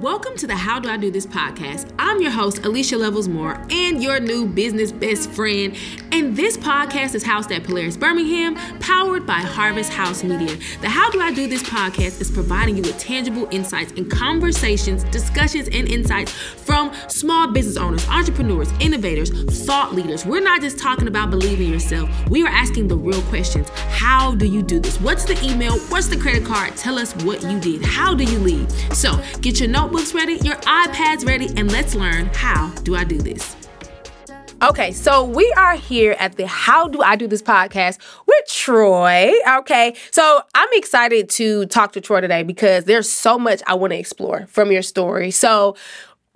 [0.00, 1.92] Welcome to the How Do I Do This podcast.
[1.98, 5.76] I'm your host, Alicia Levels Moore, and your new business best friend.
[6.12, 10.56] And this podcast is housed at Polaris Birmingham, powered by Harvest House Media.
[10.82, 15.02] The How Do I Do This podcast is providing you with tangible insights and conversations,
[15.02, 19.30] discussions, and insights from small business owners, entrepreneurs, innovators,
[19.66, 20.24] thought leaders.
[20.24, 23.68] We're not just talking about believing yourself, we are asking the real questions.
[23.88, 25.00] How do you do this?
[25.00, 25.76] What's the email?
[25.88, 26.76] What's the credit card?
[26.76, 27.84] Tell us what you did.
[27.84, 28.70] How do you lead?
[28.94, 33.04] So get your note notebooks ready, your iPads ready, and let's learn how do I
[33.04, 33.56] do this.
[34.60, 39.32] Okay, so we are here at the How Do I Do This podcast with Troy.
[39.60, 43.92] Okay, so I'm excited to talk to Troy today because there's so much I want
[43.92, 45.30] to explore from your story.
[45.30, 45.74] So,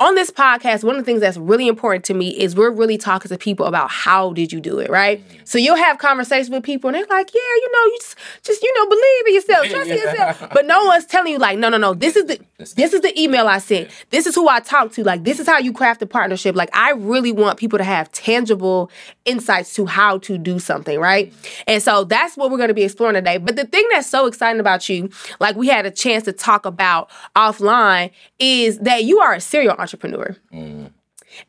[0.03, 2.99] on this podcast, one of the things that's really important to me is we're really
[2.99, 5.27] talking to people about how did you do it, right?
[5.29, 5.49] Mm.
[5.49, 8.63] So you'll have conversations with people and they're like, yeah, you know, you just, just
[8.63, 10.51] you know, believe in yourself, trust in yourself.
[10.53, 12.41] But no one's telling you like, no, no, no, this is the
[12.75, 13.91] this is the email I sent.
[14.11, 15.05] This is who I talked to.
[15.05, 16.55] Like, this is how you craft a partnership.
[16.55, 18.91] Like, I really want people to have tangible
[19.25, 21.33] insights to how to do something, right?
[21.33, 21.63] Mm.
[21.67, 23.39] And so that's what we're going to be exploring today.
[23.39, 26.67] But the thing that's so exciting about you, like we had a chance to talk
[26.67, 30.37] about offline, is that you are a serial entrepreneur entrepreneur.
[30.53, 30.91] Mm.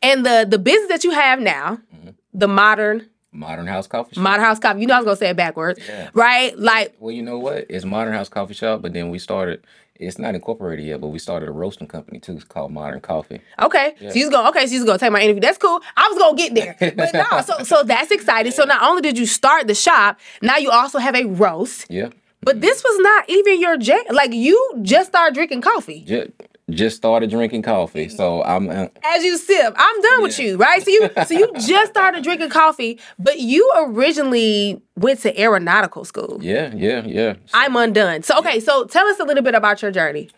[0.02, 2.10] And the the business that you have now, mm-hmm.
[2.32, 4.22] the modern Modern House Coffee Shop.
[4.22, 4.80] Modern House Coffee.
[4.80, 6.10] You know I was gonna say it backwards, yeah.
[6.14, 6.56] right?
[6.58, 7.66] Like, well, you know what?
[7.68, 9.64] It's Modern House Coffee Shop, but then we started.
[9.96, 12.32] It's not incorporated yet, but we started a roasting company too.
[12.32, 13.40] It's called Modern Coffee.
[13.60, 14.10] Okay, yeah.
[14.10, 14.66] so you going okay.
[14.66, 15.40] So you gonna take my interview.
[15.40, 15.80] That's cool.
[15.96, 17.40] I was gonna get there, but no.
[17.42, 18.52] So so that's exciting.
[18.52, 21.86] So not only did you start the shop, now you also have a roast.
[21.90, 22.10] Yeah.
[22.40, 24.04] But this was not even your jam.
[24.10, 26.04] Like you just started drinking coffee.
[26.06, 26.30] Just,
[26.70, 28.70] just started drinking coffee, so I'm.
[28.70, 30.22] Uh, As you sip, I'm done yeah.
[30.22, 30.82] with you, right?
[30.82, 36.38] So you, so you just started drinking coffee, but you originally went to aeronautical school.
[36.40, 37.34] Yeah, yeah, yeah.
[37.52, 38.22] I'm undone.
[38.22, 40.30] So okay, so tell us a little bit about your journey.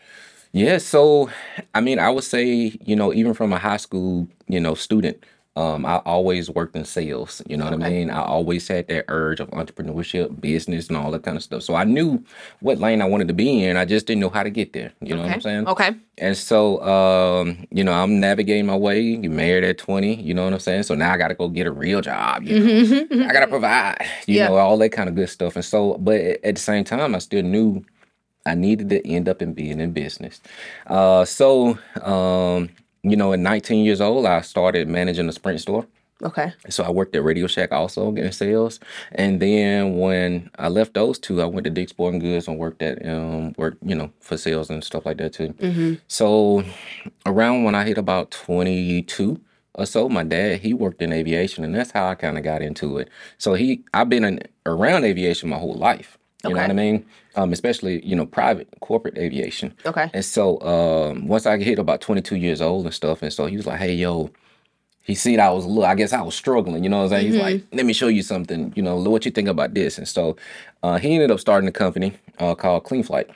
[0.52, 1.30] Yeah, so
[1.74, 5.22] I mean, I would say, you know, even from a high school, you know, student,
[5.56, 7.40] um, I always worked in sales.
[7.48, 8.10] You know what I mean?
[8.10, 11.62] I always had that urge of entrepreneurship, business, and all that kind of stuff.
[11.62, 12.22] So I knew
[12.60, 13.78] what lane I wanted to be in.
[13.78, 14.92] I just didn't know how to get there.
[15.00, 15.66] You know what I'm saying?
[15.66, 15.96] Okay.
[16.18, 19.00] And so, um, you know, I'm navigating my way.
[19.00, 20.20] You married at 20.
[20.20, 20.82] You know what I'm saying?
[20.82, 22.42] So now I got to go get a real job.
[22.42, 23.22] You know, mm-hmm.
[23.22, 24.06] I got to provide.
[24.26, 25.56] You know, all that kind of good stuff.
[25.56, 27.84] And so, but at the same time, I still knew.
[28.44, 30.40] I needed to end up in being in business.
[30.86, 32.68] Uh, so um,
[33.10, 35.86] you know, at 19 years old, I started managing a Sprint store.
[36.22, 36.52] Okay.
[36.70, 38.80] So I worked at Radio Shack also getting sales,
[39.12, 42.80] and then when I left those two, I went to Dick's Sporting Goods and worked
[42.80, 45.52] at um worked you know for sales and stuff like that too.
[45.52, 45.94] Mm-hmm.
[46.08, 46.64] So
[47.26, 49.38] around when I hit about 22
[49.74, 52.62] or so, my dad he worked in aviation, and that's how I kind of got
[52.62, 53.10] into it.
[53.36, 56.16] So he I've been in, around aviation my whole life.
[56.44, 56.54] You okay.
[56.54, 57.06] know what I mean?
[57.34, 59.74] Um, especially you know private corporate aviation.
[59.84, 60.10] Okay.
[60.12, 63.56] And so um, once I hit about 22 years old and stuff, and so he
[63.56, 64.30] was like, "Hey, yo."
[65.02, 67.10] He seen I was a little, I guess I was struggling, you know what I'm
[67.10, 67.26] saying?
[67.26, 67.32] Mm-hmm.
[67.34, 67.76] He's like, mm-hmm.
[67.76, 69.98] let me show you something, you know, what you think about this.
[69.98, 70.36] And so
[70.82, 73.30] uh, he ended up starting a company uh, called Clean Flight.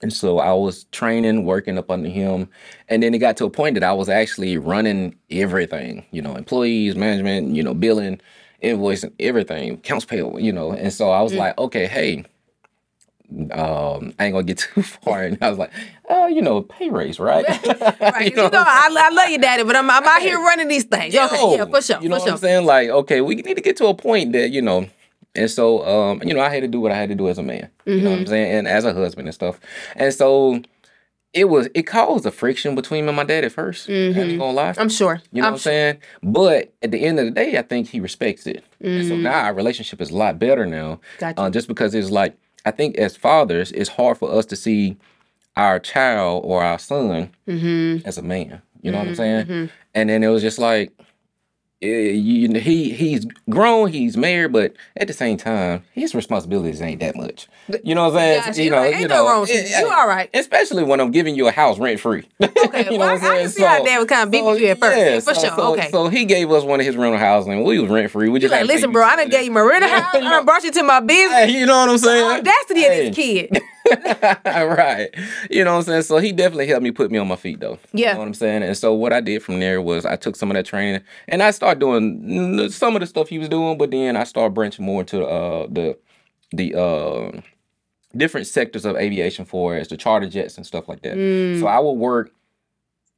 [0.00, 2.48] And so I was training, working up under him.
[2.88, 6.36] And then it got to a point that I was actually running everything, you know,
[6.36, 8.20] employees, management, you know, billing,
[8.62, 10.72] invoicing, everything, accounts payable, you know.
[10.72, 11.38] And so I was mm.
[11.38, 12.24] like, okay, hey,
[13.52, 15.24] um, I ain't gonna get too far.
[15.24, 15.72] And I was like,
[16.08, 17.46] oh, you know, pay raise, right?
[18.00, 18.30] right.
[18.30, 20.68] you know, you know I, I, love you, daddy, but I'm, I'm out here running
[20.68, 21.14] these things.
[21.14, 22.00] Yo, okay, yeah, for sure.
[22.00, 22.32] You know what sure.
[22.32, 22.66] I'm saying?
[22.66, 24.88] Like, okay, we need to get to a point that, you know,
[25.34, 27.38] and so, um, you know, I had to do what I had to do as
[27.38, 27.70] a man.
[27.86, 27.90] Mm-hmm.
[27.90, 28.30] You know what I'm mm-hmm.
[28.30, 28.58] saying?
[28.58, 29.60] And as a husband and stuff.
[29.94, 30.62] And so
[31.32, 34.18] it was it caused a friction between me and my dad at 1st mm-hmm.
[34.18, 34.74] I ain't gonna lie.
[34.78, 35.20] I'm sure.
[35.30, 35.72] You know I'm what I'm sure.
[35.72, 35.98] saying?
[36.22, 38.64] But at the end of the day, I think he respects it.
[38.82, 39.08] Mm-hmm.
[39.08, 41.00] so now our relationship is a lot better now.
[41.18, 41.40] Gotcha.
[41.40, 44.96] Uh, just because it's like I think as fathers, it's hard for us to see
[45.56, 48.06] our child or our son mm-hmm.
[48.06, 48.62] as a man.
[48.80, 49.16] You know what I'm mm-hmm.
[49.16, 49.46] saying?
[49.46, 49.66] Mm-hmm.
[49.94, 50.92] And then it was just like
[51.80, 57.00] you know, he he's grown, he's married, but at the same time, his responsibilities ain't
[57.00, 57.48] that much.
[57.84, 58.56] You know what I'm saying?
[58.56, 59.54] you, you know, ain't you know, no wrong you.
[59.54, 60.28] you all right.
[60.34, 62.26] Especially when I'm giving you a house rent free.
[62.68, 64.24] Okay, you know well, what I'm I, I can see so, how dad was kind
[64.24, 64.98] of beating so, you at first.
[64.98, 65.56] Yeah, for so, sure.
[65.56, 65.90] So, okay.
[65.90, 68.28] So he gave us one of his rental houses, and we was rent free.
[68.28, 70.14] We just like, listen, bro, I done gave you my rental house.
[70.14, 71.32] I done brought you to my business.
[71.32, 72.28] Hey, you know what I'm saying?
[72.28, 73.06] The audacity hey.
[73.08, 73.62] of this kid.
[74.44, 75.08] right.
[75.50, 76.02] You know what I'm saying?
[76.02, 77.78] So he definitely helped me put me on my feet though.
[77.92, 78.08] Yeah.
[78.08, 78.62] You know what I'm saying?
[78.62, 81.42] And so what I did from there was I took some of that training and
[81.42, 84.84] I started doing some of the stuff he was doing, but then I started branching
[84.84, 85.98] more into uh, the
[86.52, 87.40] the uh,
[88.16, 91.16] different sectors of aviation for as the charter jets and stuff like that.
[91.16, 91.60] Mm.
[91.60, 92.32] So I would work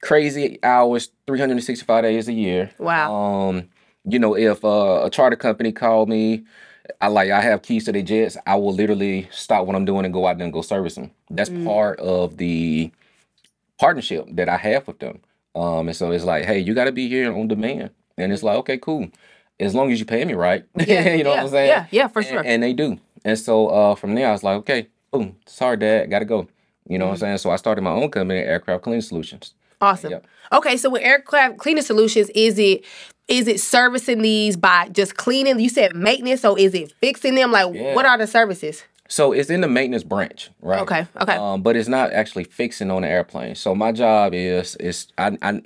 [0.02, 2.70] crazy hours, 365 days a year.
[2.78, 3.14] Wow.
[3.14, 3.68] Um,
[4.04, 6.44] you know, if uh, a charter company called me
[7.00, 8.36] I like I have keys to the jets.
[8.46, 11.10] I will literally stop what I'm doing and go out there and go service them.
[11.30, 11.64] That's mm.
[11.64, 12.92] part of the
[13.78, 15.20] partnership that I have with them.
[15.54, 18.42] Um, and so it's like, hey, you got to be here on demand, and it's
[18.42, 19.08] like, okay, cool,
[19.58, 21.68] as long as you pay me right, Yeah, you know yeah, what I'm saying?
[21.68, 22.42] yeah, yeah, for sure.
[22.44, 22.98] And, they do.
[23.24, 26.48] And so uh, from there, I was like, okay, boom, sorry, Dad, got to go.
[26.88, 27.20] You know what I'm Mm-hmm.
[27.20, 27.38] saying?
[27.38, 29.54] So I started my own company, Aircraft Cleaning Solutions.
[29.80, 30.10] Awesome.
[30.12, 30.26] Yep.
[30.52, 32.84] Okay, so with aircraft cleaning solutions, is it
[33.28, 35.60] is it servicing these by just cleaning?
[35.60, 37.52] You said maintenance, so is it fixing them?
[37.52, 37.94] Like, Yeah.
[37.94, 38.82] what are the services?
[39.08, 40.80] So it's in the maintenance branch, right?
[40.82, 41.36] Okay, okay.
[41.36, 43.54] Um, but it's not actually fixing on the airplane.
[43.54, 45.62] So my job is is I I,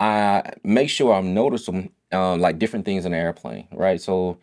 [0.00, 4.00] I make sure I'm noticing um, like different things in the airplane, right?
[4.00, 4.38] So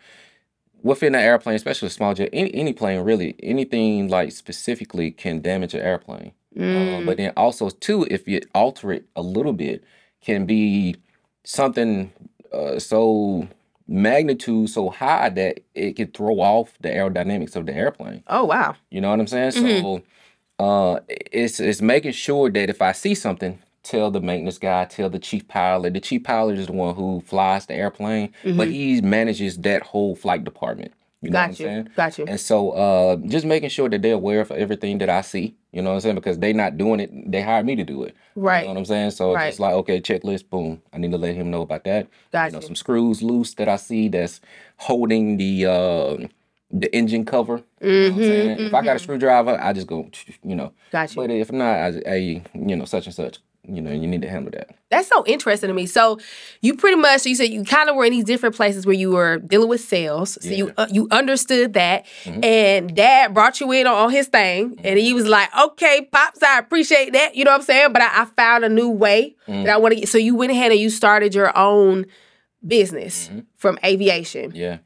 [0.82, 5.42] within the airplane, especially a small jet, any any plane really, anything like specifically can
[5.42, 6.34] damage an airplane.
[6.58, 7.02] Mm.
[7.02, 9.84] Uh, but then also too, if you alter it a little bit,
[10.22, 10.96] can be
[11.44, 12.12] something
[12.54, 13.48] uh, so
[13.88, 18.24] magnitude so high that it could throw off the aerodynamics of the airplane.
[18.28, 18.76] Oh wow.
[18.90, 19.52] You know what I'm saying?
[19.52, 19.82] Mhm.
[19.82, 20.02] So
[20.64, 25.10] uh it's it's making sure that if I see something, tell the maintenance guy, tell
[25.10, 25.94] the chief pilot.
[25.94, 30.16] The chief pilot is the one who flies the airplane, but he manages that whole
[30.16, 30.94] flight department.
[31.22, 31.66] You know what I'm Got you.
[31.66, 31.90] saying?
[31.96, 32.26] Got you.
[32.26, 35.82] And so uh just making sure that they're aware of everything that I see, you
[35.82, 36.16] know what I'm saying?
[36.16, 38.16] Because they're not doing it, they hired me to do it.
[38.36, 38.62] Right.
[38.62, 39.12] You know what I'm saying?
[39.12, 39.48] So Right.
[39.50, 40.82] it's like, okay, checklist, boom.
[40.92, 42.08] I need to let him know about that.
[42.32, 42.66] Got you know, you.
[42.68, 44.42] some screws loose that I see that's
[44.78, 46.28] holding the uh
[46.72, 47.62] the engine cover.
[47.82, 48.60] You know what I'm saying?
[48.68, 50.10] If I got a screwdriver, I just go,
[50.44, 50.72] you know.
[50.92, 51.22] Got you.
[51.22, 54.30] But if not, I, I you know, such and such, you know, you need to
[54.30, 54.70] handle that.
[54.90, 55.86] That's so interesting to me.
[55.86, 56.20] So,
[56.62, 59.12] you pretty much you said you kind of were in these different places where you
[59.12, 60.38] were dealing with sales.
[60.42, 62.44] So you uh, you understood that, Mm-hmm.
[62.44, 66.60] and Dad brought you in on, his thing, and he was like, "Okay, pops, I
[66.60, 67.94] appreciate that." You know what I'm saying?
[67.94, 69.64] But I, I found a new way Mm-hmm.
[69.64, 70.10] that I want to get.
[70.10, 72.06] So you went ahead and you started your own
[72.66, 74.58] business from aviation, Mm-hmm.
[74.60, 74.78] Yeah.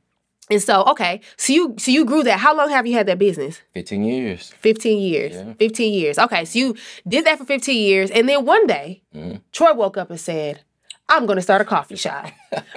[0.50, 2.40] And so okay, so you so you grew that.
[2.40, 3.62] How long have you had that business?
[3.74, 4.54] 15 years.
[4.60, 5.34] 15 years.
[5.34, 5.54] Yeah.
[5.58, 6.20] 15 years.
[6.20, 6.76] Okay, so you
[7.08, 8.12] did that for 15 years.
[8.12, 9.42] And then one day, Mhm.
[9.52, 10.62] Troy woke up and said,
[11.08, 12.26] I'm going to start a coffee shop.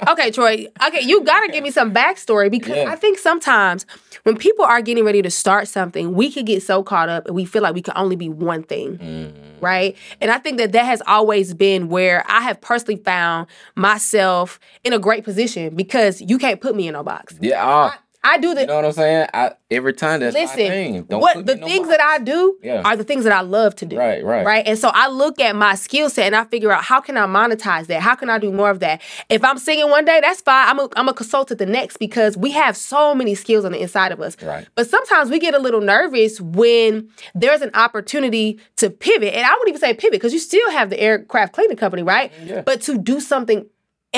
[0.08, 0.66] okay, Troy.
[0.86, 2.90] Okay, you got to give me some backstory because Yeah.
[2.90, 3.86] I think sometimes
[4.24, 7.34] when people are getting ready to start something, we can get so caught up and
[7.34, 8.98] we feel like we can only be one thing.
[8.98, 9.62] Mhm.
[9.62, 9.96] Right.
[10.20, 13.46] And I think that that has always been where I have personally found
[13.76, 17.34] myself in a great position because you can't put me in a box.
[17.40, 17.66] Yeah.
[17.66, 17.90] Uh,
[18.24, 19.28] I do the you know what I'm saying?
[19.32, 21.02] I every time that's my Listen, thing.
[21.04, 22.82] Don't what the things that I do Yeah.
[22.84, 23.96] are the things that I love to do.
[23.96, 24.44] Right, right.
[24.44, 24.66] Right.
[24.66, 27.26] And so I look at my skill set and I figure out how can I
[27.26, 28.02] monetize that?
[28.02, 29.02] How can I do more of that?
[29.28, 30.68] If I'm singing one day, that's fine.
[30.68, 33.80] I'm a, I'm a consultant the next because we have so many skills on the
[33.80, 34.40] inside of us.
[34.42, 34.66] Right.
[34.74, 39.34] But sometimes we get a little nervous when there's an opportunity to pivot.
[39.34, 42.32] And I wouldn't even say pivot because you still have the aircraft cleaning company, right?
[42.32, 42.62] Mm-hmm, yeah.
[42.62, 43.66] But to do something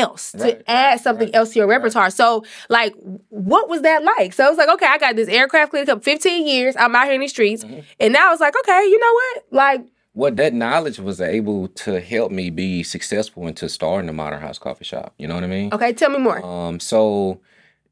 [0.00, 2.10] else, Right, to add right, something right, else to your repertoire.
[2.10, 2.94] So, like,
[3.28, 4.32] what was that like?
[4.32, 6.74] So I was like, okay, I got this aircraft cleaning up 15 years.
[6.76, 7.62] I'm out here in the streets.
[7.62, 7.80] Mm-hmm.
[8.00, 9.44] And now it's like, okay, you know what?
[9.52, 14.40] Like, What that knowledge was able to help me be successful into starting the Modern
[14.40, 15.14] House Coffee Shop.
[15.18, 15.72] You know what I mean?
[15.72, 16.44] okay, tell me more.
[16.44, 17.40] Um, so,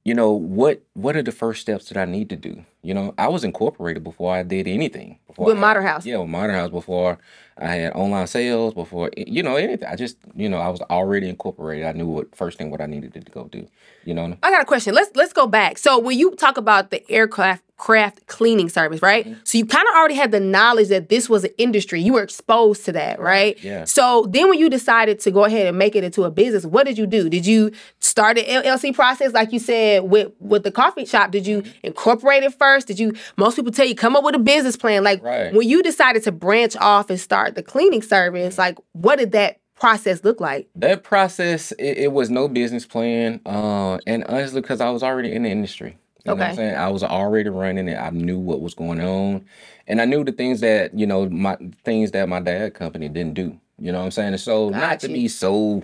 [0.05, 2.65] you know, what what are the first steps that I need to do?
[2.89, 5.19] You know, I was incorporated before I did anything.
[5.27, 6.07] Before With Modern House.
[6.07, 7.19] Yeah, with Modern House before
[7.59, 9.87] I had online sales, before eh, you know anything.
[9.87, 11.85] I just, you know, I was already incorporated.
[11.85, 13.69] I knew what first thing what I needed to go do.
[14.07, 14.95] You know, I got a question.
[14.95, 15.77] Let's let's go back.
[15.77, 19.25] So when you talk about the aircraft craft cleaning service, right?
[19.25, 19.41] Mm-hmm.
[19.45, 22.03] So you kind of already had the knowledge that this was an industry.
[22.03, 23.57] You were exposed to that, right?
[23.63, 23.85] Yeah.
[23.85, 26.87] So then when you decided to go ahead and make it into a business, what
[26.87, 27.29] did you do?
[27.29, 27.71] Did you
[28.01, 31.31] start the LLC process like you said with with the coffee shop?
[31.31, 31.87] Did you Mm-hmm.
[31.87, 32.87] incorporate it first?
[32.89, 35.55] Did you most people tell you come up with a business plan like Right.
[35.55, 39.61] when you decided to branch off and start the cleaning service, like what did that
[39.79, 40.69] process look like?
[40.75, 43.41] that process it, it was no business plan.
[43.47, 45.97] Uh, and honestly, because I was already in the industry.
[46.25, 46.51] You know what Okay.
[46.51, 46.75] I'm saying?
[46.77, 47.97] I was already running it.
[47.97, 49.45] I knew what was going on.
[49.87, 53.35] And I knew the things that, you know, my things that my dad company didn't
[53.35, 53.59] do.
[53.79, 54.33] You know what I'm saying?
[54.33, 55.83] And so not to be so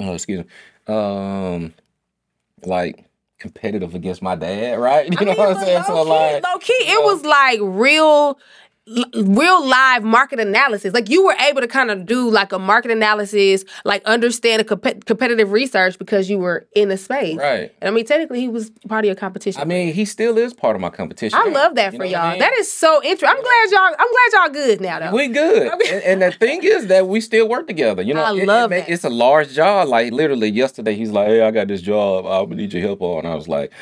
[0.00, 0.94] oh, excuse me.
[0.94, 1.72] Um
[2.64, 3.04] like
[3.38, 5.08] competitive against my dad, right?
[5.20, 5.84] You know what I'm saying?
[5.84, 8.38] So like low key, it was like real,
[9.14, 10.92] real live market analysis.
[10.92, 14.64] Like you were able to kind of do like a market analysis, like understand a
[14.64, 17.36] comp- competitive research because you were in the space.
[17.36, 17.72] Right.
[17.80, 19.60] And I mean, technically, he was part of your competition.
[19.60, 21.38] I mean, he still is part of my competition.
[21.40, 22.30] I love that You for what I y'all.
[22.30, 22.38] mean?
[22.40, 23.28] That is so interesting.
[23.28, 23.96] I'm glad y'all.
[23.98, 25.14] I'm glad y'all good now though.
[25.14, 28.02] We good, and, and the thing is that we still work together.
[28.02, 28.88] You know, I it- it love that.
[28.88, 29.88] It's a large job.
[29.88, 32.26] Like literally yesterday, he's like, "Hey, I got this job.
[32.26, 33.72] I'm gonna need your help on." And I was like,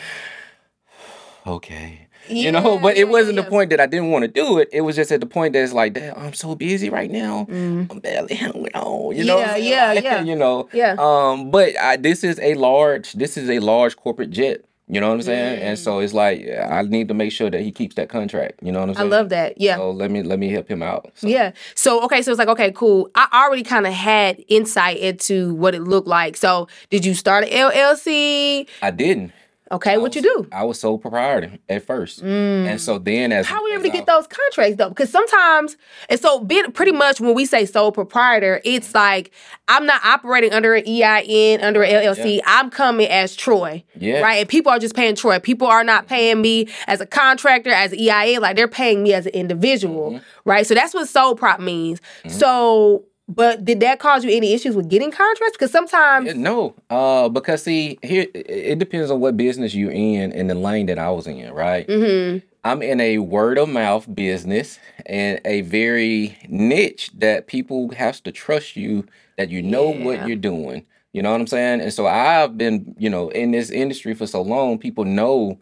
[1.47, 3.43] "Okay." You know, Yeah, but it wasn't yeah.
[3.43, 4.69] the point that I didn't want to do it.
[4.73, 7.47] It was just at the point that it's like, damn, I'm so busy right now.
[7.51, 7.91] Mm.
[7.91, 9.17] I'm barely hanging on.
[9.17, 10.23] You know, Yeah, yeah, yeah.
[10.23, 10.97] you know, Yeah.
[10.99, 14.65] Um, but I, this is a large, this is a large corporate jet.
[14.91, 15.61] You know what I'm saying?
[15.61, 18.61] And so it's like I need to make sure that he keeps that contract.
[18.63, 19.13] You know what I'm saying?
[19.13, 19.61] I love that.
[19.61, 19.77] Yeah.
[19.77, 21.13] So let me let me help him out.
[21.15, 21.53] So, Yeah.
[21.75, 23.11] So okay, so it's like okay, cool.
[23.15, 26.39] I already kind of had insight into what it looked like.
[26.39, 28.67] So did you start an LLC?
[28.81, 29.33] I didn't.
[29.71, 30.49] Okay, what you do?
[30.53, 33.51] I was sole proprietor at first, and so then as Mm.
[33.51, 34.89] How were you able to get those contracts though?
[34.89, 35.77] Because sometimes,
[36.09, 39.31] and so being pretty much when we say sole proprietor, it's like
[39.69, 42.41] I'm not operating under an EIN, under an LLC.
[42.47, 43.85] I'm coming as Troy.
[43.97, 44.21] Yeah.
[44.21, 44.37] Right.
[44.37, 45.39] And people are just paying Troy.
[45.39, 48.41] People are not paying me as a contractor, as an EIN.
[48.41, 50.13] Like they're paying me as an individual.
[50.13, 50.25] Mm-hmm.
[50.49, 50.67] Right.
[50.67, 52.01] So that's what sole prop means.
[52.29, 55.57] So, but did that cause you any issues with getting contracts?
[55.57, 56.35] Because sometimes.
[56.35, 60.87] No, uh, because see, here it- depends on what business you're in and the lane
[60.87, 61.87] that I was in, right?
[61.87, 62.43] Mhm.
[62.65, 68.33] I'm in a word of mouth business and a very niche that people have to
[68.33, 69.05] trust you
[69.37, 70.05] that you know Yeah.
[70.05, 70.85] what you're doing.
[71.13, 71.81] You know what I'm saying?
[71.81, 75.59] And so I've been, you know, in this industry for so long, people know,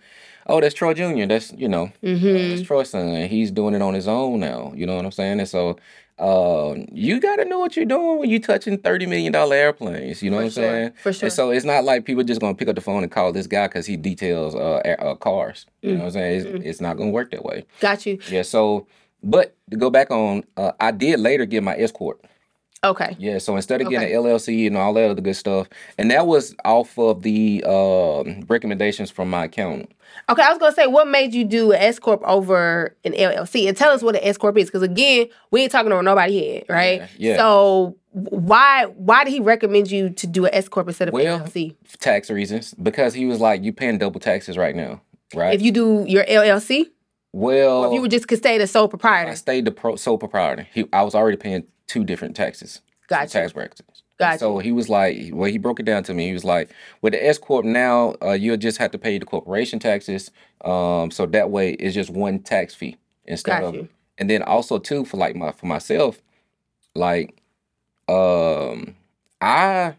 [0.49, 1.27] oh, that's Troy Jr.
[1.27, 2.49] That's, you know, Mhm.
[2.51, 3.27] that's Troy's son.
[3.29, 4.73] He's doing it on his own now.
[4.75, 5.39] You know what I'm saying?
[5.39, 5.77] And so
[6.19, 10.23] uh, you got to know what you're doing when you're touching $30 million airplanes.
[10.23, 10.93] You know For what I'm sure, saying?
[11.03, 11.27] for sure.
[11.27, 13.33] And so it's not like people just going to pick up the phone and call
[13.33, 15.67] this guy because he details uh, air, uh, cars.
[15.83, 16.37] You know what I'm saying?
[16.41, 16.69] It's, Mm-hmm.
[16.69, 17.65] it's not going to work that way.
[17.81, 18.19] Got you.
[18.31, 18.43] Yeah.
[18.43, 18.87] So,
[19.23, 22.27] but to go back on, uh, I did later get my S corp.
[22.85, 23.17] Okay.
[23.19, 23.39] Yeah.
[23.39, 24.15] So instead of getting Okay.
[24.15, 25.69] an LLC and all that other good stuff,
[25.99, 29.91] and that was off of the um recommendations from my accountant.
[30.29, 33.67] Okay, I was gonna say, what made you do an S corp over an LLC,
[33.69, 36.55] and tell us what an S corp is, because again, we ain't talking over nobody
[36.55, 37.01] head, right?
[37.01, 37.37] Yeah, yeah.
[37.37, 41.41] So why why did he recommend you to do an S corp instead of Well,
[41.41, 41.75] LLC?
[41.99, 45.01] Tax reasons, because he was like, "You paying double taxes right now,
[45.35, 46.87] right?" If you do your LLC,
[47.33, 49.97] well, or if you were just could stay the sole proprietor, I stayed the pro,
[49.97, 50.67] sole proprietor.
[50.73, 52.81] He, I was already paying two different taxes.
[53.09, 53.33] Gotcha.
[53.33, 53.83] Tax brackets.
[54.19, 54.39] Gotcha.
[54.39, 56.27] So he was like, well, he broke it down to me.
[56.27, 56.71] He was like,
[57.03, 60.31] with the S corp now, uh, you'll just have to pay the corporation taxes.
[60.65, 63.89] Um, so that way it's just one tax fee instead Got of,
[64.19, 66.21] and then also too for like my for myself,
[66.95, 67.37] like,
[68.09, 68.97] um,
[69.41, 69.95] I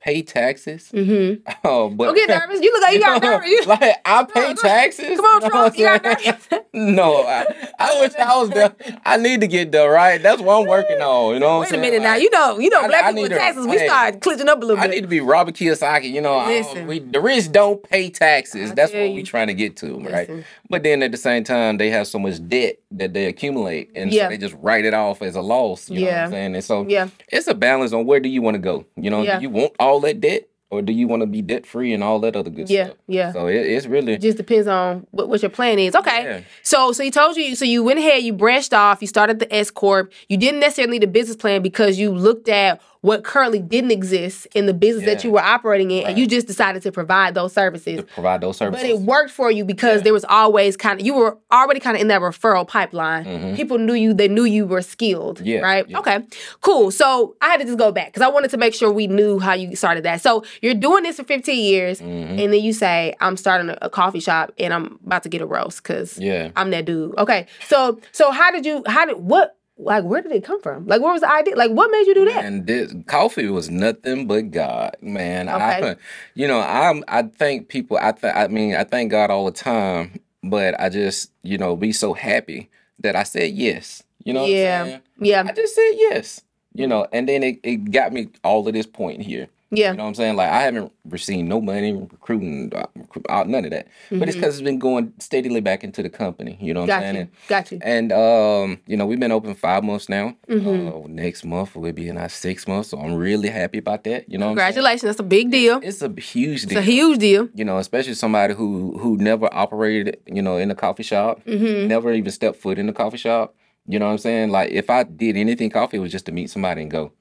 [0.00, 0.90] pay taxes.
[0.92, 1.42] mm-hmm.
[1.64, 2.60] Oh, but Don't get nervous.
[2.62, 3.48] You look like you got nervous.
[3.48, 5.16] You- like I pay taxes.
[5.16, 5.76] Come on, Trump.
[5.78, 6.48] You got nervous.
[6.74, 7.44] No, I,
[7.78, 8.72] I wish I was there.
[9.04, 10.22] I need to get there, right?
[10.22, 11.34] That's what I'm working on.
[11.34, 11.80] You know what Wait a saying?
[11.80, 12.14] minute now.
[12.14, 14.48] You know, you know, I- black I people with to- taxes, we hey, start clinching
[14.48, 14.90] up a little I bit.
[14.92, 16.12] I need to be Robert Kiyosaki.
[16.12, 16.86] You know, Listen.
[16.86, 18.72] we the rich don't pay taxes.
[18.74, 19.14] That's what you.
[19.14, 20.28] we trying to get to, right?
[20.28, 20.44] Listen.
[20.70, 24.12] But then at the same time, they have so much debt that they accumulate, and
[24.12, 24.26] Yeah.
[24.26, 25.90] so they just write it off as a loss.
[25.90, 26.54] You know what I'm saying?
[26.54, 28.84] And so yeah, it's a balance on where do you want to go.
[28.96, 29.40] You know, Yeah.
[29.40, 32.18] you want all that debt, or do you want to be debt free and all
[32.20, 32.96] that other good yeah, stuff?
[33.06, 33.32] yeah.
[33.32, 35.94] So it, it's really It just depends on what, what your plan is.
[35.94, 36.22] Okay.
[36.24, 36.40] Yeah.
[36.62, 39.54] So so he told you so you went ahead, you branched off, you started the
[39.54, 40.12] S Corp.
[40.28, 44.46] You didn't necessarily need a business plan because you looked at what currently didn't exist
[44.54, 47.52] in the business that you were operating in, and you just decided to provide those
[47.52, 47.96] services.
[48.00, 48.82] to provide those services.
[48.82, 50.04] But it worked for you because Yeah.
[50.04, 53.24] there was always kind of you were already kind of in that referral pipeline.
[53.24, 53.56] Mhm.
[53.56, 55.40] People knew you, they knew you were skilled.
[55.40, 55.84] Yeah, Right?
[55.88, 55.98] yeah.
[56.00, 56.18] Okay.
[56.60, 56.90] Cool.
[56.90, 59.38] So I had to just go back because I wanted to make sure we knew
[59.38, 60.20] how you started that.
[60.20, 62.42] So you're doing this for 15 years, Mhm.
[62.42, 65.40] and then you say, I'm starting a, a coffee shop and I'm about to get
[65.40, 66.50] a roast because Yeah.
[66.56, 67.16] I'm that dude.
[67.18, 67.46] Okay.
[67.68, 70.86] So so how did you how did what like where did it come from?
[70.86, 71.56] Like where was the idea?
[71.56, 72.44] Like what made you do that?
[72.44, 75.48] And this coffee was nothing but God, man.
[75.48, 76.00] I, Okay.
[76.34, 77.04] you know, I'm.
[77.08, 77.98] I thank people.
[78.00, 78.12] I.
[78.12, 80.20] Th- I mean, I thank God all the time.
[80.42, 82.70] But I just, you know, be so happy
[83.00, 84.02] that I said yes.
[84.24, 84.42] You know.
[84.42, 84.80] What Yeah.
[84.80, 85.00] I'm saying?
[85.20, 85.44] Yeah.
[85.46, 86.40] I just said yes.
[86.74, 89.48] You know, and then it, it got me all of this point here.
[89.70, 89.90] Yeah.
[89.90, 90.36] You know what I'm saying?
[90.36, 93.88] Like I haven't received no money recruiting, uh, none of that.
[94.10, 94.40] But it's Mhm.
[94.40, 96.56] because it's been going steadily back into the company.
[96.60, 97.14] You know what I'm saying?
[97.16, 97.20] you.
[97.20, 97.78] And, Got you.
[97.82, 100.34] and um, you know, we've been open five months now.
[100.48, 101.04] Mhm.
[101.04, 104.24] Uh, next month we'll be in our six months, so I'm really happy about that.
[104.30, 104.66] You know, what I'm saying?
[104.74, 105.02] Congratulations.
[105.02, 105.80] That's a big deal.
[105.82, 106.78] It's a huge deal.
[106.78, 107.48] It's a huge deal.
[107.54, 111.88] you know, especially somebody who who never operated, you know, in a coffee shop, Mm-hmm.
[111.88, 113.54] never even stepped foot in the coffee shop.
[113.86, 114.50] You know what I'm saying?
[114.50, 117.12] Like if I did anything coffee, it was just to meet somebody and go.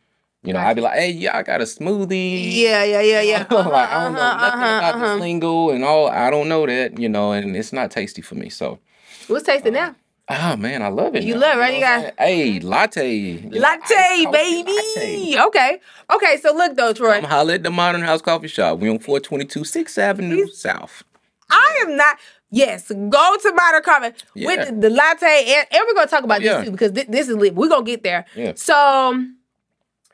[0.43, 3.39] You know, I'd be like, "Hey, yeah, I got a smoothie." Yeah, yeah, yeah, yeah.
[3.49, 5.13] like I don't know Uh-huh, nothing uh-huh, about uh-huh.
[5.15, 6.07] this lingo and all.
[6.07, 8.49] I don't know that, you know, and it's not tasty for me.
[8.49, 8.79] So,
[9.27, 9.95] What's tasting now?
[10.29, 11.23] Oh man, I love it.
[11.23, 11.71] You now, love it, right?
[11.71, 14.71] know You got- hey latte, Latte, baby.
[14.95, 15.39] latte.
[15.47, 15.79] Okay.
[16.13, 17.11] Okay, so look though, Troy.
[17.13, 18.79] I'm holla at the Modern House Coffee Shop.
[18.79, 21.03] We on 422 6th Avenue South.
[21.49, 22.17] I am not.
[22.51, 24.47] Yes, go to Modern Coffee Yeah.
[24.47, 26.57] with the, the latte, and, and we're gonna talk about yeah.
[26.57, 27.55] this too because thi- this is lit.
[27.55, 28.25] We're gonna get there.
[28.35, 28.53] Yeah.
[28.55, 29.25] So,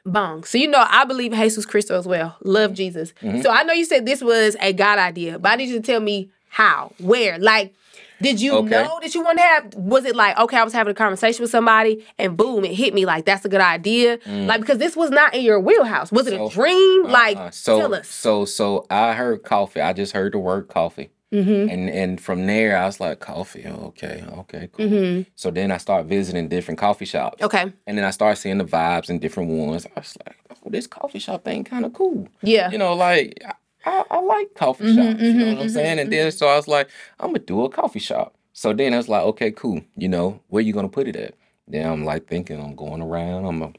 [0.05, 0.43] bong.
[0.43, 2.35] So you know, I believe in Jesus Cristo as well.
[2.43, 2.75] Love Mm-hmm.
[2.75, 3.13] Jesus.
[3.43, 5.81] So I know you said this was a God idea, but I need you to
[5.85, 7.39] tell me how, where.
[7.39, 7.73] Like,
[8.21, 8.69] Did you Okay.
[8.69, 9.73] know that you wanted to have?
[9.75, 12.93] Was it like okay, I was having a conversation with somebody and boom, it hit
[12.93, 14.17] me like that's a good idea.
[14.25, 16.11] Like because this was not in your wheelhouse.
[16.11, 16.51] Was it a Mm.
[16.51, 17.03] Dream?
[17.03, 18.07] like Uh, so tell us.
[18.07, 19.81] so so I heard coffee.
[19.81, 21.09] I just heard the word coffee.
[21.33, 21.69] Mm-hmm.
[21.69, 23.65] And and from there I was like coffee.
[23.65, 24.85] Okay, okay, cool.
[24.85, 25.21] Mm-hmm.
[25.35, 27.41] So then I start visiting different coffee shops.
[27.41, 27.73] Okay.
[27.87, 29.85] And then I start seeing the vibes in different ones.
[29.95, 32.27] I was like, oh, this coffee shop thing kind of cool.
[32.43, 32.69] Yeah.
[32.71, 33.53] You know, like I,
[33.85, 35.21] I, I like coffee Mhm, shops.
[35.21, 35.99] You know mhm, what I'm mhm, saying?
[35.99, 38.35] And then so I was like, I'm gonna do a coffee shop.
[38.53, 39.81] So then I was like, okay, cool.
[39.97, 41.33] You know, where you gonna put it at?
[41.67, 43.69] Then I'm like thinking I'm going around, I'm uh,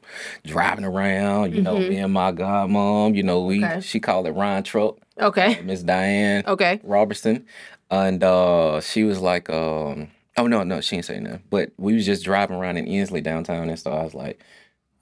[0.43, 1.89] driving around, you know, Mhm.
[1.89, 3.79] me and my godmom, you know, we Okay.
[3.81, 5.59] she called it Ryan Truck, Okay.
[5.63, 6.79] Miss Diane Okay.
[6.83, 7.45] Robertson.
[7.91, 11.43] And uh she was like, um, oh no, no, she didn't say nothing.
[11.51, 14.41] But we was just driving around in Ensley downtown and so I was like,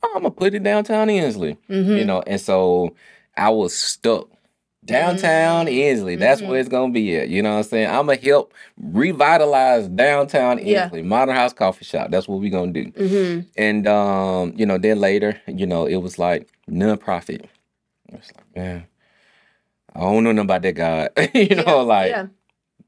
[0.04, 1.98] oh, I'm gonna put it downtown Ensley Mm-hmm.
[1.98, 2.94] you know and so
[3.38, 4.28] i was stuck
[4.86, 6.16] downtown Ensley.
[6.16, 6.48] that's Mhm.
[6.48, 10.60] where it's gonna be at you know what i'm saying i'm gonna help revitalize downtown
[10.66, 10.84] Yeah.
[10.84, 13.42] Ensley, modern house coffee shop that's what we're gonna do Mm-hmm.
[13.58, 17.46] and um you know then later you know it was like non-profit
[18.12, 18.86] it's like man
[19.96, 21.10] i don't know nothing about that guy.
[21.34, 22.28] you know like yeah.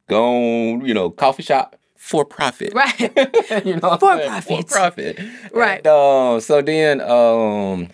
[0.10, 0.26] go
[0.74, 3.00] on you know coffee shop for profit Right.
[3.66, 4.44] you know For profit.
[4.44, 5.20] for profit
[5.54, 5.78] Right.
[5.78, 7.88] and, um, so then um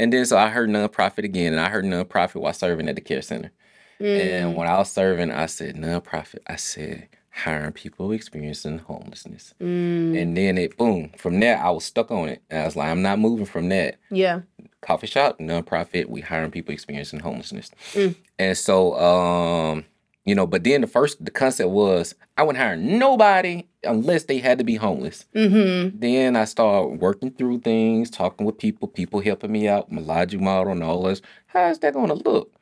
[0.00, 3.00] and then so I heard nonprofit again, and I heard nonprofit while serving at the
[3.00, 3.52] care center.
[4.00, 4.54] And Mm.
[4.56, 6.38] when I was serving, I said nonprofit.
[6.46, 9.54] I said hiring people experiencing homelessness.
[9.60, 10.20] Mm.
[10.20, 11.10] And then it boom.
[11.18, 12.42] From there, I was stuck on it.
[12.50, 13.98] And I was like, I'm not moving from that.
[14.10, 14.40] Yeah.
[14.80, 17.70] Coffee shop, nonprofit, we hiring people experiencing homelessness.
[17.92, 18.14] Mm.
[18.38, 19.84] And so um,
[20.24, 24.38] you know, but then the first the concept was I wouldn't hire nobody unless they
[24.38, 25.24] had to be homeless.
[25.34, 25.98] Mm-hmm.
[25.98, 30.40] Then I started working through things, talking with people, people helping me out, my logic
[30.40, 31.22] model and all this.
[31.46, 32.52] How is that going to look?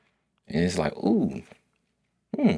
[0.46, 1.42] And it's like, ooh,
[2.36, 2.56] hmm.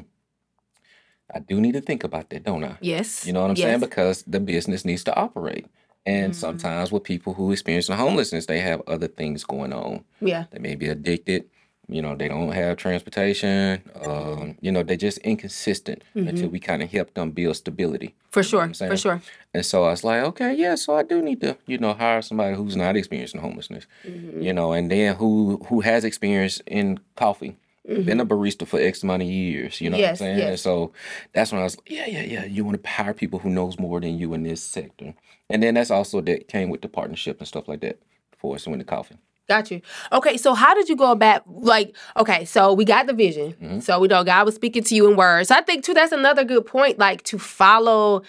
[1.33, 2.77] I do need to think about that, don't I?
[2.81, 3.25] Yes.
[3.25, 3.65] You know what I'm yes.
[3.65, 3.79] saying?
[3.79, 5.65] Because the business needs to operate.
[6.05, 6.35] And Mhm.
[6.35, 10.03] sometimes with people who experience homelessness, they have other things going on.
[10.19, 10.45] Yeah.
[10.51, 11.45] They may be addicted.
[11.91, 13.81] You know, they don't have transportation.
[14.05, 18.15] Um, you know, they're just inconsistent until we kind of help them build stability.
[18.31, 18.61] For sure.
[18.61, 19.21] I'm For sure.
[19.53, 22.21] And so I was like, okay, yeah, so I do need to, you know, hire
[22.21, 24.41] somebody who's not experiencing homelessness, Mhm.
[24.41, 29.03] you know, and then who who has experience in coffee, been a barista for X
[29.03, 30.01] amount of years, you know Mm-hmm.
[30.01, 30.39] Yes, what I'm saying?
[30.39, 30.49] yes.
[30.49, 30.93] And so
[31.33, 33.99] that's when I was, yeah, yeah, yeah, you want to hire people who knows more
[33.99, 35.13] than you in this sector,
[35.49, 37.99] and then that's also that came with the partnership and stuff like that
[38.37, 39.17] for us with the coffee.
[39.51, 39.81] Got you.
[40.13, 43.53] Okay, so how did you go about like okay, so we got the vision.
[43.61, 43.83] Mhm.
[43.83, 45.49] So we know God was speaking to you in words.
[45.49, 48.21] So I think too that's another good point, like to follow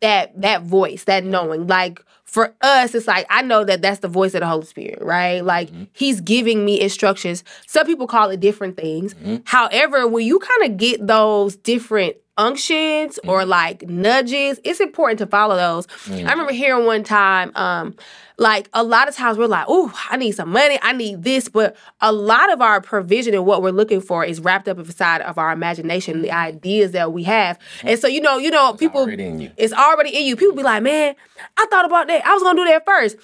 [0.00, 1.66] that that voice, that knowing.
[1.66, 5.00] Like for us, it's like I know that that's the voice of the Holy Spirit,
[5.02, 5.40] right?
[5.44, 7.42] Like He's giving me instructions.
[7.66, 9.14] Some people call it different things.
[9.14, 9.42] Mhm.
[9.46, 15.26] However, when you kind of get those different unctions or like nudges, it's important to
[15.26, 15.88] follow those.
[16.08, 17.96] I remember hearing one time, um,
[18.38, 21.48] like a lot of times we're like, oh, I need some money, I need this,
[21.48, 25.22] but a lot of our provision and what we're looking for is wrapped up inside
[25.22, 26.36] of our imagination, the mm-hmm.
[26.36, 27.58] ideas that we have.
[27.82, 30.36] And so, you know, you know, people already it's already in you.
[30.36, 31.16] People be like, man,
[31.56, 32.24] I thought about that.
[32.24, 33.16] I was gonna do that first.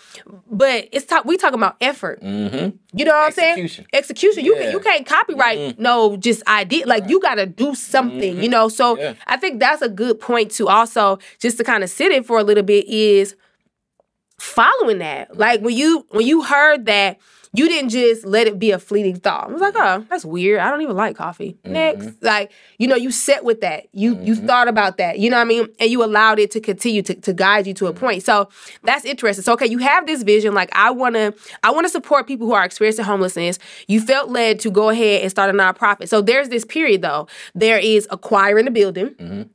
[0.51, 2.21] But it's talk we talking about effort.
[2.21, 2.77] Mm-hmm.
[2.93, 3.53] You know what I'm saying?
[3.53, 3.87] Execution.
[3.93, 4.45] Execution.
[4.45, 5.83] You can you can't copyright mm-hmm.
[5.83, 6.87] no just idea.
[6.87, 8.51] Like you gotta do something, you mm-hmm.
[8.51, 8.69] know.
[8.69, 9.15] So Yeah.
[9.29, 12.39] I think that's a good point to also just to kind of sit in for
[12.39, 13.37] a little bit is
[14.39, 15.37] following that.
[15.37, 17.19] Like when you when you heard that,
[17.57, 19.49] you didn't just let it be a fleeting thought.
[19.49, 20.59] I was like, oh, that's weird.
[20.59, 21.57] I don't even like coffee.
[21.65, 22.21] Next.
[22.21, 23.87] Like, you know, you set with that.
[23.93, 25.21] You you thought about that.
[25.21, 25.69] You know what I mean?
[25.79, 28.25] And you allowed it to continue to, to guide you to a point.
[28.25, 28.49] So
[28.83, 29.45] that's interesting.
[29.45, 30.53] So okay, you have this vision.
[30.53, 33.61] Like I wanna I wanna support people who are experiencing homelessness.
[33.87, 36.09] You felt led to go ahead and start a nonprofit.
[36.09, 37.29] So there's this period though.
[37.55, 39.11] There is acquiring the building.
[39.11, 39.49] Mhm.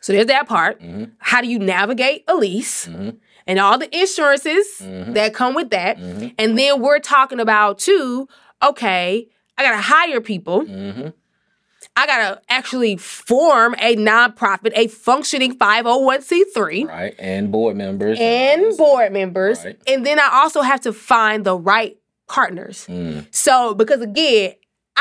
[0.00, 0.80] So there's that part.
[0.82, 1.12] Mhm.
[1.18, 2.88] How do you navigate a lease?
[3.50, 5.14] And all the insurances Mhm.
[5.14, 5.98] that come with that.
[5.98, 6.34] Mhm.
[6.38, 8.28] And then we're talking about too,
[8.62, 9.26] okay,
[9.58, 10.62] I gotta hire people.
[10.62, 11.08] Mm-hmm.
[11.96, 17.14] I gotta actually form a nonprofit, a functioning 501c3 Right.
[17.18, 18.18] And board members.
[18.20, 19.64] and board members.
[19.64, 19.76] Right.
[19.86, 21.96] And then I also have to find the right
[22.28, 22.86] partners.
[22.88, 23.26] Mm.
[23.32, 24.52] So, because again,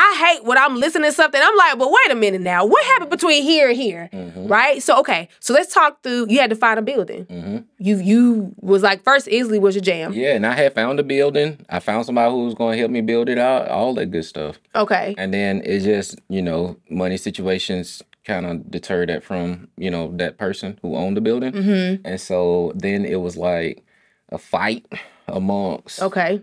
[0.01, 1.41] I hate when I'm listening to something.
[1.43, 2.65] I'm like, but wait a minute now.
[2.65, 4.09] What happened between here and here?
[4.13, 4.49] Mhm.
[4.49, 4.81] Right?
[4.81, 5.27] So, okay.
[5.41, 6.27] So let's talk through.
[6.29, 7.25] You had to find a building.
[7.25, 7.65] Mhm.
[7.79, 10.13] You you was like first Ensley was your jam.
[10.13, 11.65] Yeah, and I had found a building.
[11.69, 14.23] I found somebody who was going to help me build it out, all that good
[14.25, 14.57] stuff.
[14.73, 15.15] Okay.
[15.17, 20.11] And then it just, you know, money situations kind of deterred that from, you know,
[20.17, 21.51] that person who owned the building.
[21.51, 22.07] Mm-hmm.
[22.07, 23.83] And so then it was like
[24.31, 24.85] a fight
[25.27, 26.41] amongst, Okay.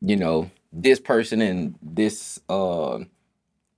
[0.00, 2.96] you know, this person in this uh,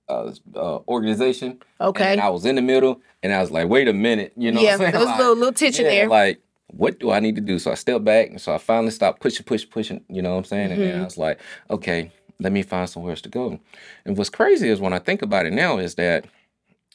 [0.09, 1.59] uh, uh, organization.
[1.79, 2.11] Okay.
[2.13, 4.61] And I was in the middle, and I was like, wait a minute, you know,
[4.61, 4.91] yeah, what I'm saying?
[4.91, 6.09] there was a little, little tension yeah, there.
[6.09, 7.57] Like, what do I need to do?
[7.57, 10.03] So I stepped back, and so I finally stopped pushing, pushing, pushing.
[10.09, 10.71] You know what I'm saying?
[10.71, 10.91] And Mm-hmm.
[10.91, 13.59] then I was like, okay, let me find somewhere else to go.
[14.05, 16.25] And what's crazy is when I think about it now is that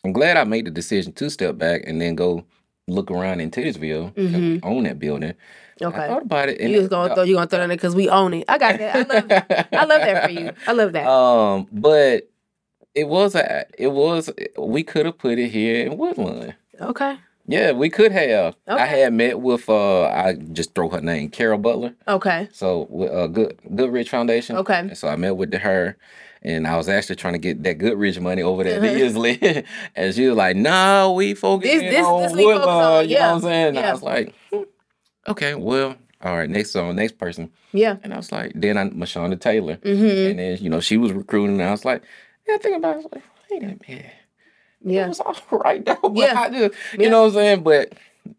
[0.04, 2.44] I'm glad I made the decision to step back and then go
[2.86, 5.34] look around in Titusville, we own that building.
[5.80, 5.96] I Mm-hmm.
[5.98, 8.34] thought about it, You was gonna throw you gonna throw that in because we own
[8.34, 8.44] it.
[8.48, 8.94] I got that.
[8.96, 9.68] I love that.
[9.72, 10.50] I love that for you.
[10.66, 11.06] I love that.
[11.08, 12.28] Um, but
[12.94, 16.54] it was a, it was we could have put it here in Woodlawn.
[16.80, 17.16] Okay.
[17.46, 18.54] Yeah, we could have.
[18.68, 18.82] Okay.
[18.82, 21.94] I had met with uh, I just throw her name, Carol Butler.
[22.08, 22.48] Okay.
[22.52, 24.56] So uh, Good Goodrich Foundation.
[24.56, 24.78] Okay.
[24.78, 25.96] And so I met with her,
[26.42, 29.64] and I was actually trying to get that Goodrich money over there to
[29.96, 33.14] and she was like, "No, we focusing This- this- on this focus Woodlawn." on, You
[33.16, 33.66] know yeah, what I'm saying?
[33.66, 33.88] And yeah.
[33.88, 34.62] I was like, hmm,
[35.28, 37.96] "Okay, well, all right, next song, next person." Yeah.
[38.02, 40.30] And I was like, then I Mashonda Taylor, Mm-hmm.
[40.30, 42.02] and then you know she was recruiting, and I was like,
[42.48, 42.92] "Yeah, think about." it.
[42.92, 44.12] I was like, "Wait a minute." It
[44.82, 45.08] Yeah.
[45.08, 46.40] was all right though, but Yeah.
[46.40, 47.08] I just, you Yeah.
[47.10, 47.62] know what I'm saying?
[47.62, 47.92] But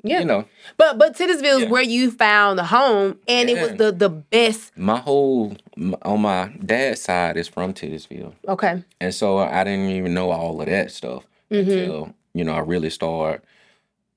[0.04, 0.19] Yeah.
[0.19, 0.45] you know,
[0.78, 1.69] But but Titusville is Yeah.
[1.69, 4.78] where you found the home, and it was the the best.
[4.78, 8.34] my whole m- on my dad's side is from Titusville.
[8.48, 8.84] Okay.
[9.02, 11.69] And so I didn't even know all of that stuff Mm-hmm.
[11.69, 13.41] until you know I really started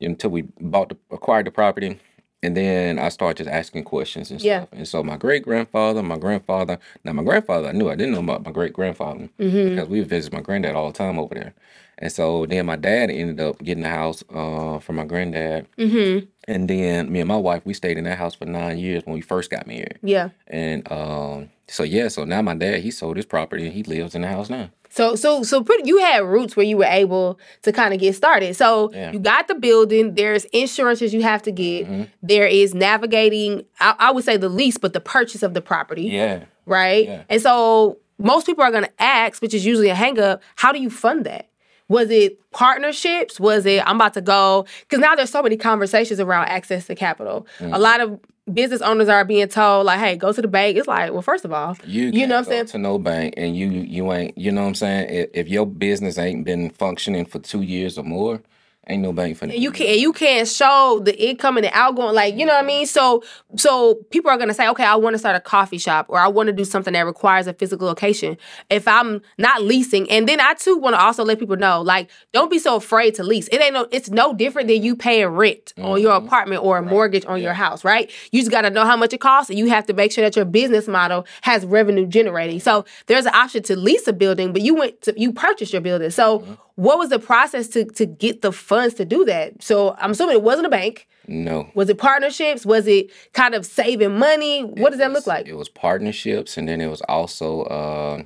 [0.01, 1.99] until we bought the acquired the property,
[2.43, 4.61] and then I started just asking questions and Yeah.
[4.61, 4.69] stuff.
[4.73, 8.21] And so my great grandfather, my grandfather, now my grandfather I knew I didn't know
[8.21, 9.71] about my great grandfather Mm-hmm.
[9.75, 11.55] because we visit my granddad all the time over there.
[12.01, 16.27] And so then my dad ended up getting the house uh, from my granddad, Mm-hmm.
[16.47, 19.15] and then me and my wife we stayed in that house for nine years when
[19.15, 19.99] we first got married.
[20.03, 20.31] Yeah.
[20.47, 24.15] And um, so yeah, so now my dad he sold his property and he lives
[24.15, 24.71] in the house now.
[24.91, 28.15] So so so pretty you had roots where you were able to kind of get
[28.15, 28.55] started.
[28.57, 29.13] So Yeah.
[29.13, 31.85] you got the building, there's insurances you have to get.
[31.85, 32.03] Mm-hmm.
[32.23, 36.05] There is navigating I, I would say the lease, but the purchase of the property.
[36.05, 36.45] Yeah.
[36.65, 37.07] Right?
[37.07, 37.23] Yeah.
[37.29, 40.81] And so most people are gonna ask, which is usually a hang up, how do
[40.81, 41.48] you fund that?
[41.89, 43.41] Was it partnerships?
[43.41, 44.67] Was it I'm about to go?
[44.81, 47.47] Because now there's so many conversations around access to capital.
[47.59, 47.75] Mm.
[47.75, 48.21] A lot of
[48.53, 50.77] business owners are being told, like, hey, go to the bank.
[50.77, 52.67] It's like, well, first of all, You, You know what I'm saying?
[52.67, 54.37] To no bank, and you you ain't.
[54.37, 55.09] You know what I'm saying?
[55.11, 58.41] If, if your business ain't been functioning for two years or more,
[58.89, 62.15] ain't no bank for And you can't you can't show the income and the outgoing
[62.15, 62.87] like you know what i mean?
[62.87, 63.23] So
[63.57, 66.19] so people are going to say okay i want to start a coffee shop or
[66.19, 68.37] i want to do something that requires a physical location
[68.71, 70.11] if i'm not leasing.
[70.11, 73.15] And then i too want to also let people know like don't be so afraid
[73.17, 73.49] to lease.
[73.49, 76.27] It ain't no it's no different than you paying rent on your mm-hmm.
[76.27, 78.11] apartment or a mortgage on your house right?
[78.33, 80.25] You just got to know how much it costs and you have to make sure
[80.25, 82.61] that your business model has revenue generating.
[82.61, 85.83] So there's an option to lease a building but you went to you purchased your
[85.83, 86.11] building.
[86.11, 86.55] So mm-hmm.
[86.79, 89.61] What was the process to to get the funds to do that?
[89.65, 91.09] So I'm assuming it wasn't a bank.
[91.27, 91.69] No.
[91.75, 92.65] Was it partnerships?
[92.65, 94.63] Was it kind of saving money?
[94.63, 95.49] What does that look like?
[95.49, 98.23] It was partnerships, and then it was also uh,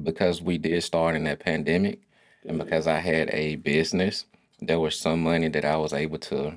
[0.00, 1.98] because we did start in that pandemic,
[2.46, 4.26] and because I had a business,
[4.60, 6.54] there was some money that I was able to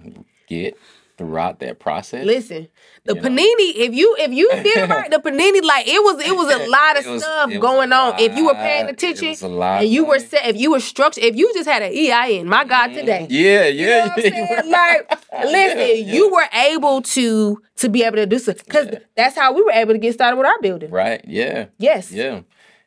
[0.47, 0.77] get
[1.19, 2.25] throughout that process.
[2.25, 2.69] Listen,
[3.03, 3.29] the You know.
[3.29, 3.69] panini.
[3.85, 6.65] If you if you did it right, the panini like it was it was a
[6.77, 8.15] lot of was- stuff going on.
[8.17, 10.71] If you were paying attention it was a lot and you were set, if you
[10.71, 12.99] were structured, if you just had an EIN, my God, mm-hmm.
[12.99, 13.27] today.
[13.29, 14.71] Yeah, You know yeah, what I'm saying?
[14.71, 19.51] Like, listen, you were able to to be able to do so because that's how
[19.53, 20.89] we were able to get started with our building.
[20.89, 21.65] right, yeah.
[21.77, 22.11] Yes.
[22.13, 22.41] Yeah.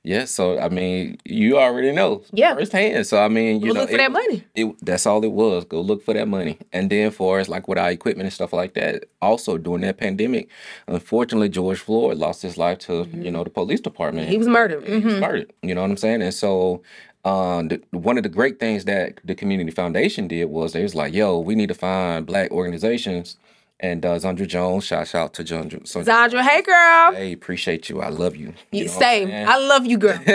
[0.05, 0.25] Yeah.
[0.25, 2.23] So I mean, you already know.
[2.33, 2.55] Yeah.
[2.55, 3.07] Firsthand.
[3.07, 4.45] So I mean, you Go know, look for it that money.
[4.55, 5.65] It, that's all it was.
[5.65, 6.59] Go look for that money.
[6.73, 9.99] And then for us, like with our equipment and stuff like that, also during that
[9.99, 10.49] pandemic,
[10.88, 14.25] unfortunately George Floyd lost his life to, you know, the police department.
[14.27, 14.33] Mm-hmm.
[14.33, 14.85] He was murdered.
[14.87, 15.21] He was Mhm.
[15.21, 15.53] murdered.
[15.62, 16.23] You know what I'm saying?
[16.23, 16.83] And so
[17.25, 20.97] um, the, one of the great things that the community foundation did was they was
[20.97, 23.37] like, yo, we need to find black organizations.
[23.83, 25.85] And uh, Zandra Jones, shout out to Zandra.
[25.88, 27.12] So, Zandra, hey girl.
[27.14, 28.01] hey, appreciate you.
[28.01, 28.55] I love you.
[28.71, 29.49] You You- know Same.
[29.49, 30.21] I love you, girl.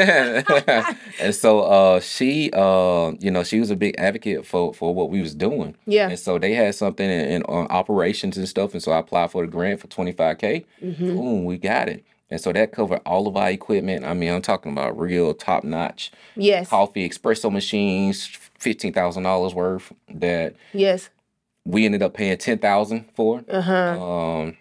[1.21, 5.09] and so uh she uh you know she was a big advocate for for what
[5.09, 6.09] we was doing Yeah.
[6.09, 9.31] and so they had something in, in on operations and stuff and so i applied
[9.31, 11.07] for the grant for 25k Mm-hmm.
[11.15, 14.41] boom we got it and so that covered all of our equipment i mean i'm
[14.41, 16.69] talking about real top notch Yes.
[16.69, 18.29] coffee espresso machines
[18.59, 21.09] $15000 worth that Yes.
[21.67, 24.03] We ended up paying 10000 for Uh huh.
[24.03, 24.57] um,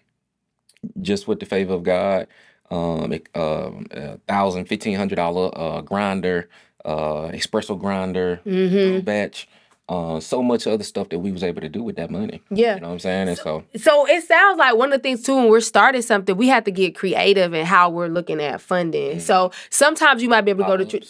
[1.00, 2.26] just with the favor of God,
[2.70, 6.48] um, it- um, a thousand, fifteen hundred dollar uh, grinder,
[6.84, 9.00] uh, espresso grinder, Mm-hmm.
[9.04, 9.48] batch,
[9.88, 12.42] uh, so much other stuff that we was able to do with that money.
[12.50, 12.74] Yeah.
[12.74, 13.28] You know what I'm saying?
[13.28, 16.36] And so, So it sounds like one of the things too when we're starting something,
[16.36, 19.20] we have to get creative in how we're looking at funding.
[19.20, 21.06] So sometimes you might be able to go to tr-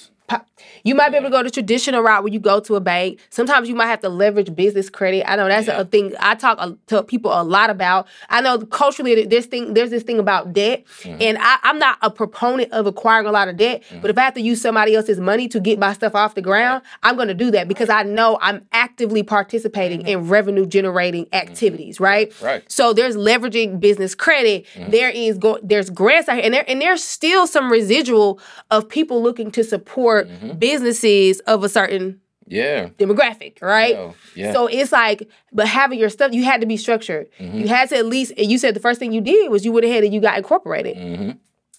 [0.84, 3.18] you might be able to go the traditional route where you go to a bank.
[3.30, 5.28] Sometimes you might have to leverage business credit.
[5.28, 5.80] I know that's yeah.
[5.80, 8.06] a thing I talk to people a lot about.
[8.28, 11.20] I know culturally this thing there's this thing about debt, mm-hmm.
[11.20, 13.82] and I, am not a proponent of acquiring a lot of debt.
[13.82, 14.00] Mm-hmm.
[14.00, 16.42] But if I have to use somebody else's money to get my stuff off the
[16.42, 20.08] ground, I'm going to do that because I know I'm actively participating mm-hmm.
[20.08, 21.48] in revenue generating mm-hmm.
[21.48, 22.00] activities.
[22.00, 22.32] Right.
[22.40, 22.64] Right.
[22.70, 24.66] So there's leveraging business credit.
[24.88, 28.88] There is go there's grants out here, and there and there's still some residual of
[28.88, 30.58] people looking to support mm-hmm.
[30.58, 33.98] businesses of a certain yeah demographic right
[34.34, 34.52] yeah.
[34.52, 37.58] so it's like but having your stuff you had to be structured mm-hmm.
[37.58, 39.84] you had to at least you said the first thing you did was you went
[39.84, 41.30] ahead and you got incorporated mm-hmm.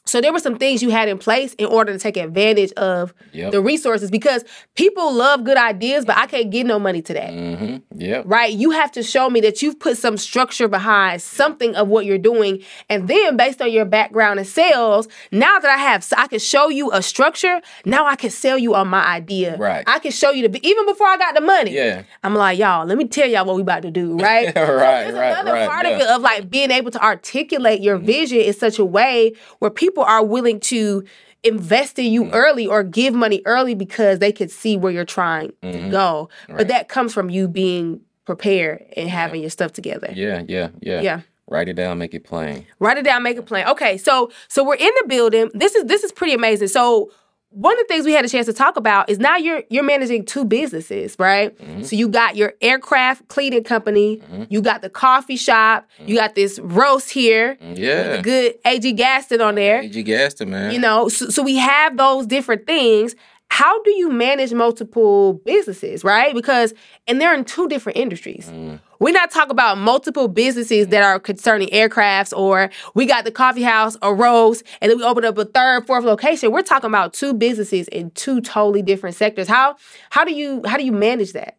[0.08, 3.14] So there were some things you had in place in order to take advantage of
[3.34, 3.52] yep.
[3.52, 4.44] the resources because
[4.76, 7.30] people love good ideas, but I can't get no money to that.
[7.30, 7.78] Mm-hmm.
[8.00, 8.24] Yeah.
[8.26, 8.54] Right.
[8.54, 12.18] You have to show me that you've put some structure behind something of what you're
[12.18, 16.28] doing, and then based on your background in sales, now that I have, so I
[16.28, 17.62] can show you a structure.
[17.86, 19.58] Now I can sell you on my idea.
[19.58, 19.84] Right.
[19.88, 21.72] I can show you the even before I got the money.
[21.72, 22.04] Yeah.
[22.24, 24.18] I'm like, y'all, let me tell y'all what we about to do.
[24.28, 24.48] Right.
[24.48, 24.56] right.
[24.56, 25.32] So right.
[25.32, 25.70] Another right.
[25.70, 25.92] part yeah.
[25.92, 28.06] of it of like being able to articulate your mm-hmm.
[28.06, 31.04] vision in such a way where people people are willing to
[31.44, 32.36] invest in you mm-hmm.
[32.36, 35.86] early or give money early because they could see where you're trying mm-hmm.
[35.86, 36.30] to go.
[36.48, 36.58] Right.
[36.60, 39.46] But that comes from you being prepared and having yeah.
[39.46, 40.12] your stuff together.
[40.14, 41.02] Yeah, yeah, yeah.
[41.02, 41.22] Yeah.
[41.50, 42.68] Write it down, make it plain.
[42.80, 43.66] Write it down, make it plain.
[43.68, 45.50] Okay, so so we're in the building.
[45.54, 46.68] This is this is pretty amazing.
[46.68, 47.10] So
[47.50, 49.84] one of the things we had a chance to talk about is now you're you're
[49.84, 51.58] managing two businesses, right?
[51.58, 51.84] Mm-hmm.
[51.84, 54.44] So you got your aircraft cleaning company, mm-hmm.
[54.50, 56.10] you got the coffee shop, mm-hmm.
[56.10, 59.82] you got this roast here, yeah, good AG Gaston on there.
[59.82, 60.72] AG Gaston, man.
[60.72, 63.16] You know, so, so we have those different things.
[63.50, 66.34] How do you manage multiple businesses, right?
[66.34, 66.74] Because
[67.08, 68.50] and they're in two different industries.
[68.54, 68.80] Mm.
[69.00, 73.64] We're not talking about multiple businesses that are concerning aircrafts or we got the coffee
[73.64, 76.52] house or Rose and then we open up a third, fourth location.
[76.52, 79.48] We're talking about two businesses in two totally different sectors.
[79.48, 79.78] How
[80.10, 81.58] how do you how do you manage that?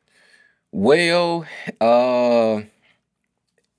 [0.71, 1.47] Well,
[1.81, 2.63] uh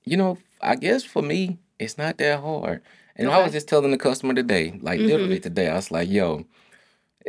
[0.04, 2.82] you know, I guess for me, it's not that hard.
[3.15, 3.38] And okay.
[3.38, 5.10] I was just telling the customer today, like mm-hmm.
[5.10, 6.45] literally today, I was like, yo,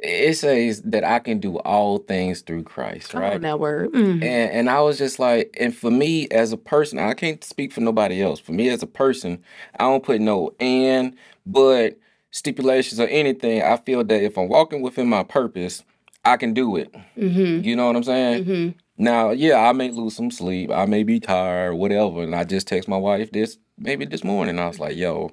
[0.03, 3.35] it says that I can do all things through Christ, right?
[3.35, 3.93] On that word.
[3.93, 4.23] Mm-hmm.
[4.23, 7.73] And and I was just like, and for me as a person, I can't speak
[7.73, 8.41] for nobody else.
[8.41, 9.43] For me as a person,
[9.79, 11.99] I don't put no and, but
[12.31, 13.63] stipulations or anything.
[13.63, 15.83] I feel that if I'm walking within my purpose,
[16.25, 16.93] I can do it.
[17.17, 17.65] Mm-hmm.
[17.65, 18.45] You know what I'm saying?
[18.45, 18.79] Mm-hmm.
[18.99, 20.71] Now, yeah, I may lose some sleep.
[20.71, 22.23] I may be tired, whatever.
[22.23, 24.59] And I just text my wife this maybe this morning.
[24.59, 25.31] I was like, yo,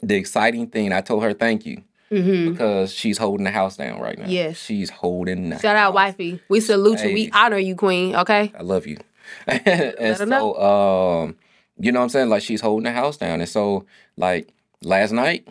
[0.00, 0.92] the exciting thing.
[0.92, 1.82] I told her thank you.
[2.10, 2.52] Mm-hmm.
[2.52, 4.26] Because she's holding the house down right now.
[4.26, 4.58] Yes.
[4.58, 6.40] She's holding the Shout out, wifey.
[6.48, 7.08] We salute hey.
[7.08, 7.14] you.
[7.14, 8.14] We honor you, queen.
[8.14, 8.52] Okay.
[8.56, 8.98] I love you.
[9.46, 11.36] and so, um,
[11.78, 12.28] you know what I'm saying?
[12.28, 13.40] Like she's holding the house down.
[13.40, 15.48] And so, like last night,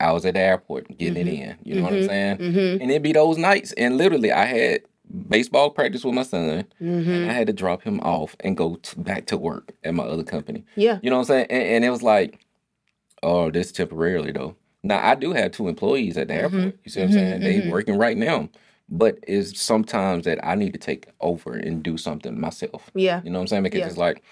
[0.00, 1.42] I was at the airport getting mm-hmm.
[1.42, 1.56] it in.
[1.62, 1.84] You know mm-hmm.
[1.84, 2.08] what I'm mm-hmm.
[2.08, 2.36] saying?
[2.38, 2.82] Mm-hmm.
[2.82, 3.72] And it'd be those nights.
[3.72, 4.82] And literally, I had
[5.28, 6.48] baseball practice with my son.
[6.48, 7.30] And mm-hmm.
[7.30, 10.24] I had to drop him off and go to, back to work at my other
[10.24, 10.64] company.
[10.74, 10.98] Yeah.
[11.02, 11.46] You know what I'm saying?
[11.50, 12.40] And, and it was like,
[13.22, 14.56] oh, this temporarily though.
[14.82, 16.56] Now I do have two employees at the mm-hmm.
[16.56, 16.78] airport.
[16.84, 17.40] You see what I'm saying?
[17.40, 17.70] They mm-hmm.
[17.70, 18.48] working right now.
[18.88, 22.90] But it's sometimes that I need to take over and do something myself.
[22.94, 23.22] Yeah.
[23.24, 23.62] You know what I'm saying?
[23.62, 23.86] Because yeah.
[23.86, 24.22] it's like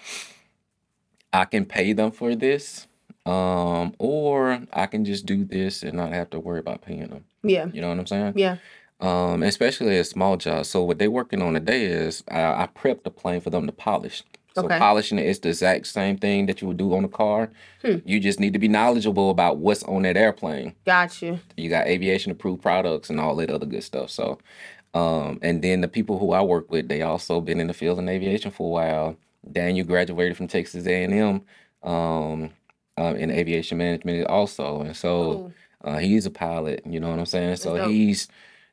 [1.33, 2.87] I can pay them for this.
[3.25, 7.25] Um, or I can just do this and not have to worry about paying them.
[7.43, 7.67] Yeah.
[7.71, 8.33] You know what I'm saying?
[8.35, 8.57] Yeah.
[8.99, 10.65] Um, especially a small job.
[10.65, 13.71] So what they're working on today is I, I prep the plane for them to
[13.71, 14.23] polish.
[14.53, 14.77] So okay.
[14.79, 17.49] polishing it is the exact same thing that you would do on a car.
[17.81, 17.97] Hmm.
[18.03, 20.75] You just need to be knowledgeable about what's on that airplane.
[20.85, 21.39] Got you.
[21.55, 24.09] You got aviation approved products and all that other good stuff.
[24.09, 24.39] So,
[24.93, 27.99] um, and then the people who I work with, they also been in the field
[27.99, 29.17] in aviation for a while.
[29.49, 31.41] Daniel graduated from Texas A and M
[31.89, 32.49] um,
[32.97, 35.51] um, in aviation management also, and so
[35.83, 36.83] uh, he's a pilot.
[36.85, 37.55] You know what I'm saying?
[37.55, 38.27] So he's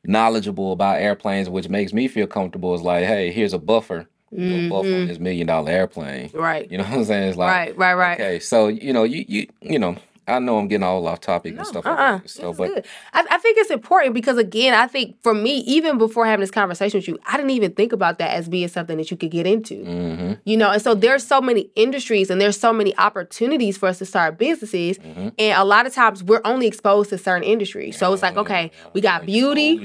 [0.05, 2.75] knowledgeable about airplanes, which makes me feel comfortable.
[2.75, 4.73] Is like, hey, here's a buffer mm-hmm.
[4.73, 6.31] off on this million dollar airplane.
[6.35, 6.71] Right.
[6.71, 7.29] You know what I'm saying?
[7.29, 8.21] It's like right, right, right.
[8.21, 9.97] Okay, so you know, you you you know,
[10.29, 12.13] I know I'm getting all off topic no, and stuff uh-uh.
[12.13, 12.31] like that.
[12.31, 12.87] So, but.
[13.15, 16.51] I, I think it's important because again, I think for me, even before having this
[16.51, 19.31] conversation with you, I didn't even think about that as being something that you could
[19.31, 19.77] get into.
[19.77, 20.33] Mm-hmm.
[20.45, 23.99] You know, and so there's so many industries and there's so many opportunities for us
[23.99, 25.29] to start businesses, mm-hmm.
[25.39, 27.97] and a lot of times we're only exposed to certain industries.
[27.99, 29.79] So it's like, okay, we got beauty.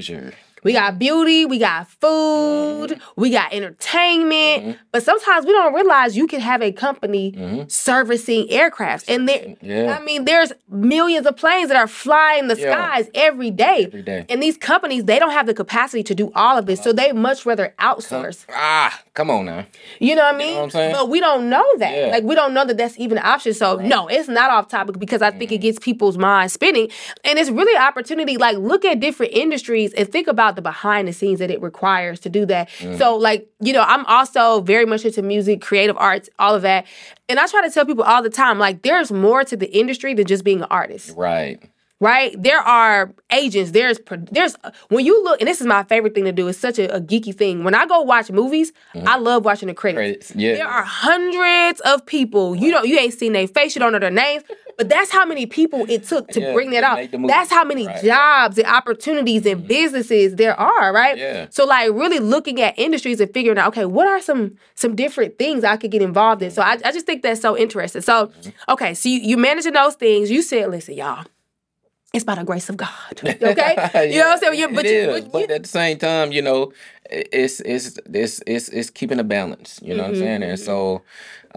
[0.64, 3.20] We got beauty, we got food, Mm-hmm.
[3.20, 4.78] we got entertainment.
[4.92, 9.04] But sometimes we don't realize you can have a company servicing aircrafts.
[9.08, 9.66] And there Mm-hmm.
[9.70, 9.98] Yeah.
[9.98, 12.72] I mean, there's millions of planes that are flying the Yeah.
[12.72, 13.84] skies every day.
[13.86, 14.24] Every day.
[14.28, 16.82] And these companies, they don't have the capacity to do all of this.
[16.82, 18.44] So they much rather outsource.
[18.54, 19.66] Ah, come on now.
[19.98, 20.54] You know what I mean?
[20.56, 20.92] what I'm saying?
[20.92, 21.94] But we don't know that.
[21.96, 22.06] Yeah.
[22.06, 23.52] Like we don't know that that's even an option.
[23.54, 25.62] So no, it's not off topic because I think it Mm-hmm.
[25.62, 26.88] gets people's minds spinning,
[27.24, 28.36] and it's really an opportunity.
[28.36, 32.20] Like look at different industries and think about the behind the scenes that it requires
[32.20, 32.68] to do that.
[32.78, 32.98] Mm-hmm.
[32.98, 36.86] So like you know, I'm also very much into music, creative arts, all of that,
[37.28, 40.14] and I try to tell people all the time like there's more to the industry
[40.14, 41.62] than just being an artist Right.
[42.00, 42.34] Right?
[42.42, 43.70] There are agents.
[43.70, 43.98] There's
[44.30, 44.56] there's
[44.88, 46.48] when you look, and this is my favorite thing to do.
[46.48, 47.64] It's such a, a geeky thing.
[47.64, 48.72] When I go watch movies,
[49.06, 50.32] I love watching the credits.
[50.32, 50.54] Credits, yeah.
[50.54, 52.54] There are hundreds of people.
[52.56, 53.74] You don't you ain't seen their face.
[53.74, 54.44] You don't know their names.
[54.76, 56.96] But that's how many people it took to Yeah, bring that out.
[56.96, 57.30] make the movie.
[57.32, 58.02] That's how many Right.
[58.02, 61.16] jobs and opportunities and businesses there are, right?
[61.16, 61.46] Yeah.
[61.50, 65.38] So like really looking at industries and figuring out, okay, what are some some different
[65.38, 66.50] things I could get involved in?
[66.50, 68.02] So I, I just think that's so interesting.
[68.02, 68.72] So Mm-hmm.
[68.72, 70.28] okay, so you, you managing those things.
[70.28, 71.24] You said, listen, y'all,
[72.14, 72.90] it's by the grace of God.
[73.42, 73.80] Okay?
[74.10, 74.54] You know what I'm saying?
[74.70, 76.72] It but, you, but but you- at the same time, you know,
[77.10, 79.80] it's it's it's it's it's keeping a balance.
[79.82, 80.44] You know Mm-hmm, what I'm saying?
[80.44, 81.02] And so,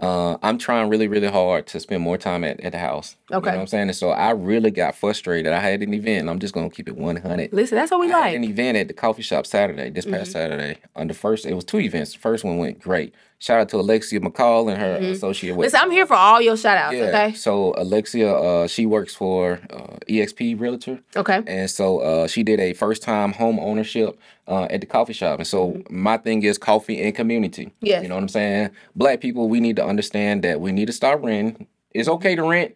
[0.00, 3.16] uh, I'm trying really really hard to spend more time at, at the house.
[3.30, 3.50] You Okay.
[3.50, 3.88] know what I'm saying?
[3.88, 5.52] And so I really got frustrated.
[5.52, 6.20] I had an event.
[6.20, 7.52] and I'm just gonna keep it 100.
[7.52, 8.36] listen, that's what we I had like.
[8.36, 10.78] an event at the coffee shop Saturday, this past Saturday.
[10.96, 12.12] On the first, it was two events.
[12.14, 13.14] The first one went great.
[13.40, 15.66] Shout out to Alexia McCall and her associate with.
[15.66, 17.04] Listen, I'm here for all your shout outs, yeah.
[17.04, 17.34] okay?
[17.34, 20.98] So Alexia, uh, she works for uh, EXP Realtor.
[21.14, 21.42] Okay.
[21.46, 25.38] And so uh, she did a first time home ownership uh, at the coffee shop.
[25.38, 27.66] And so my thing is coffee and community.
[27.66, 27.86] Mm-hmm.
[27.86, 28.02] Yes.
[28.02, 28.70] You know what I'm saying?
[28.96, 31.68] Black people, we need to understand that we need to start renting.
[31.98, 32.74] It's okay to rent,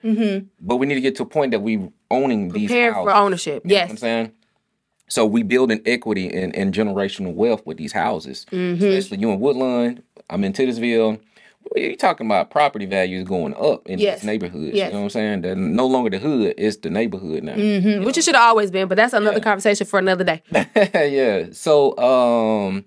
[0.60, 2.74] but we need to get to a point that we owning these Mm-hmm.
[2.74, 3.12] Prepare houses.
[3.12, 3.62] for ownership.
[3.64, 3.90] You know what Yes.
[3.90, 4.32] I'm saying?
[5.08, 8.46] So we building equity and, and generational wealth with these houses.
[8.50, 8.82] Mm-hmm.
[8.84, 11.18] Especially you in Woodlawn, I'm in Titusville.
[11.76, 14.20] You're talking about property values going up in Yes.
[14.20, 14.74] these neighborhoods.
[14.76, 14.86] Yes.
[14.88, 15.40] You know what I'm saying?
[15.42, 17.54] They're no longer the hood, it's the neighborhood now.
[17.54, 19.44] hmm Which it should have always been, but that's another Yeah.
[19.44, 20.42] conversation for another day.
[20.94, 21.46] yeah.
[21.52, 22.84] So, um,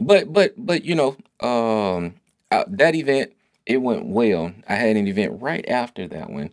[0.00, 2.14] but but but you know, um,
[2.50, 3.32] uh, that event
[3.70, 4.52] it went well.
[4.68, 6.50] I had an event right after that one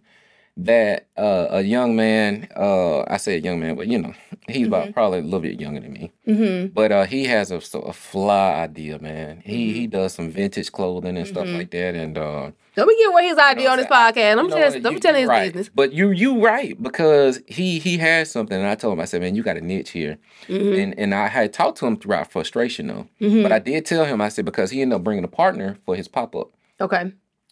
[0.60, 4.14] that uh, a young man, uh, I say a young man, but you know,
[4.48, 6.12] he's about probably a little bit younger than me.
[6.28, 6.74] Mm-hmm.
[6.74, 9.44] But uh, he has a, a fly idea, man.
[9.46, 13.14] He he does some vintage clothing and stuff like that, and uh, Let me get
[13.14, 14.36] what his idea on this I'm podcast.
[14.36, 15.54] Let me you know tell, what, let me you- tell you his right.
[15.54, 15.70] business.
[15.76, 19.22] But you you right because he he has something, and I told him I said,
[19.22, 20.80] man, you got a niche here, Mm-hmm.
[20.80, 23.08] and and I had talked to him throughout frustration though,
[23.44, 25.96] but I did tell him I said because he ended up bringing a partner for
[25.96, 26.50] his pop up,
[26.80, 27.12] Okay.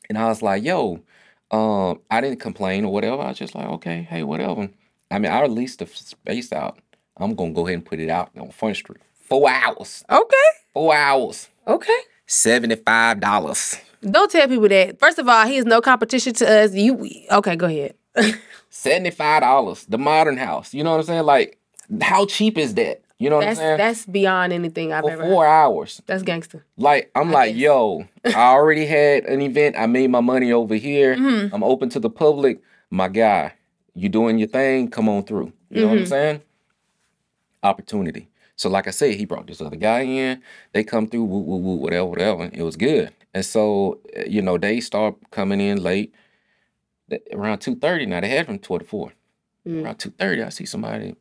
[0.10, 1.00] and I was like, yo,
[1.52, 3.22] um, I didn't complain or whatever.
[3.22, 4.70] I was just like, okay, hey, whatever.
[5.12, 6.80] I mean, I released the space out.
[7.18, 9.00] I'm gonna go ahead and put it out on Front Street.
[9.14, 10.04] Four hours.
[10.10, 10.36] Okay.
[10.74, 11.48] Four hours.
[11.68, 12.00] Okay.
[12.28, 13.78] Seventy-five dollars.
[14.02, 15.00] Don't tell people that.
[15.00, 16.74] First of all, he is no competition to us.
[16.74, 17.56] You okay?
[17.56, 17.96] Go ahead.
[18.70, 19.86] Seventy-five dollars.
[19.86, 20.74] The modern house.
[20.74, 21.24] You know what I'm saying?
[21.24, 21.58] Like,
[22.02, 23.02] how cheap is that?
[23.18, 23.78] You know what That's I'm saying?
[23.78, 25.24] that's beyond anything I've For ever.
[25.24, 25.50] four Heard.
[25.50, 26.02] hours.
[26.06, 26.66] That's gangster.
[26.78, 27.62] Like, I'm like, guess.
[27.62, 29.76] yo, I already had an event.
[29.78, 31.16] I made my money over here.
[31.16, 31.56] Mm-hmm.
[31.56, 32.62] I'm open to the public.
[32.90, 33.54] My guy,
[33.94, 34.90] you doing your thing?
[34.90, 35.54] Come on through.
[35.70, 36.02] You know what Mm-hmm.
[36.04, 36.42] I'm saying?
[37.64, 38.28] Opportunity.
[38.58, 40.42] So, like I said, he brought this other guy in.
[40.74, 42.50] They come through, woo, woo, woo, whatever, whatever.
[42.54, 43.12] It was good.
[43.34, 46.14] And so, uh, you know, they start coming in late.
[47.32, 49.14] Around 2.30, now they had from 12 to 4.
[49.68, 49.84] Mm.
[49.84, 51.16] Around 2.30, I see somebody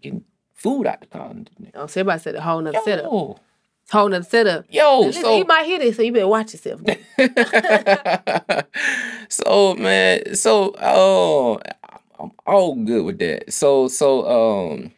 [0.00, 0.24] getting
[0.62, 1.32] food out the car.
[1.74, 3.04] Oh, so everybody said a whole nother setup.
[3.04, 3.38] Yo,
[3.90, 4.64] Whole nother setup.
[4.70, 6.80] yo, Listen, so he might hear this, so you better watch yourself.
[9.28, 11.60] so man, so oh,
[12.18, 13.52] I'm all good with that.
[13.52, 14.92] So so um,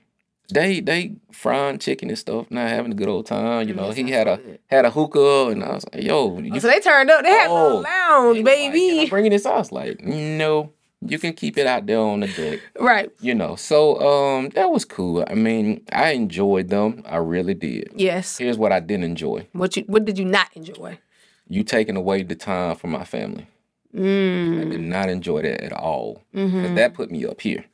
[0.53, 3.66] they they frying chicken and stuff, not having a good old time.
[3.68, 4.59] You know, that he had a good.
[4.66, 7.22] had a hookah, and I was like, yo, you Oh, so they turned up.
[7.22, 7.83] They had Oh.
[7.85, 9.11] lounge, He was like, "Can I baby.
[9.11, 9.72] bring in this sauce?
[9.72, 10.72] Like, no,
[11.07, 12.61] you can keep it out there on the deck.
[12.79, 13.11] right.
[13.21, 15.25] You know, so um, that was cool.
[15.29, 17.03] I mean, I enjoyed them.
[17.07, 17.90] I really did.
[17.95, 18.38] Yes.
[18.38, 19.83] Here's what I didn't enjoy: What you?
[19.87, 20.99] What did you not enjoy?
[21.47, 23.47] you taking away the time from my family.
[23.95, 24.71] I Mm.
[24.73, 26.23] did not enjoy that at all.
[26.35, 26.75] Mm-hmm.
[26.75, 27.64] that put me up here.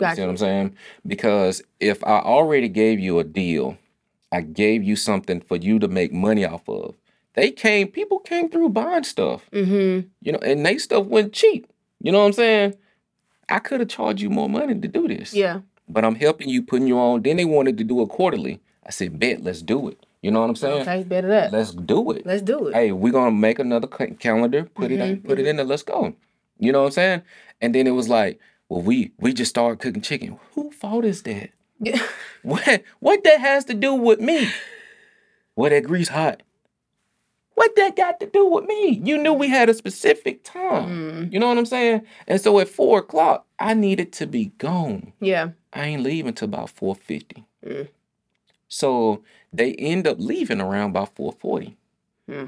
[0.00, 0.74] You see what I'm saying?
[1.06, 3.78] Because if I already gave you a deal,
[4.32, 6.96] I gave you something for you to make money off of.
[7.34, 10.08] They came, people came through buying stuff, Mm-hmm.
[10.20, 11.69] you know, and they stuff went cheap.
[12.00, 12.74] You know what I'm saying?
[13.48, 15.34] I could have charged you more money to do this.
[15.34, 15.60] Yeah.
[15.88, 17.22] But I'm helping you, putting you on.
[17.22, 18.60] Then they wanted to do it quarterly.
[18.86, 20.06] I said, bet, let's do it.
[20.22, 20.82] You know what I'm saying?
[20.82, 21.02] Okay.
[21.02, 21.52] Better that.
[21.52, 22.74] Let's do it Let's do it.
[22.74, 25.50] hey, we're gonna make another calendar, put it in, mm-hmm, put it mm-hmm.
[25.50, 26.14] in there, let's go.
[26.58, 27.22] You know what I'm saying?
[27.62, 30.38] And then it was like, well, we we just started cooking chicken.
[30.54, 31.50] Who fault is that?
[31.78, 32.02] Yeah.
[32.42, 34.48] What what that has to do with me?
[35.56, 36.42] Well, that grease hot.
[37.54, 39.00] What that got to do with me?
[39.04, 41.28] You knew we had a specific time.
[41.28, 41.32] Mm.
[41.32, 42.02] You know what I'm saying?
[42.26, 45.12] And so at four o'clock, I needed to be gone.
[45.20, 45.50] Yeah.
[45.72, 47.44] I ain't leaving till about four fifty.
[47.66, 47.88] Mm.
[48.68, 51.76] So they end up leaving around about four forty.
[52.26, 52.46] Hmm.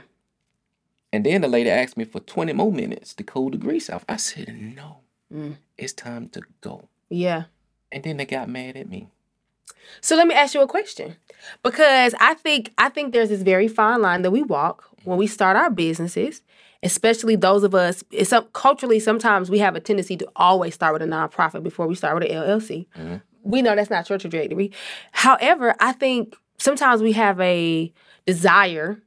[1.12, 4.04] And then the lady asked me for twenty more minutes to cool the grease off.
[4.08, 4.98] I said no.
[5.34, 5.56] Mm.
[5.76, 6.88] It's time to go.
[7.10, 7.44] Yeah.
[7.90, 9.08] And then they got mad at me.
[10.00, 11.16] So let me ask you a question.
[11.62, 15.26] Because I think I think there's this very fine line that we walk when we
[15.26, 16.42] start our businesses,
[16.82, 20.92] especially those of us it's some, culturally sometimes we have a tendency to always start
[20.92, 22.86] with a nonprofit before we start with an LLC.
[22.96, 23.22] Mhm.
[23.44, 24.72] We know that's not your trajectory.
[25.12, 27.92] However, I think sometimes we have a
[28.26, 29.00] desire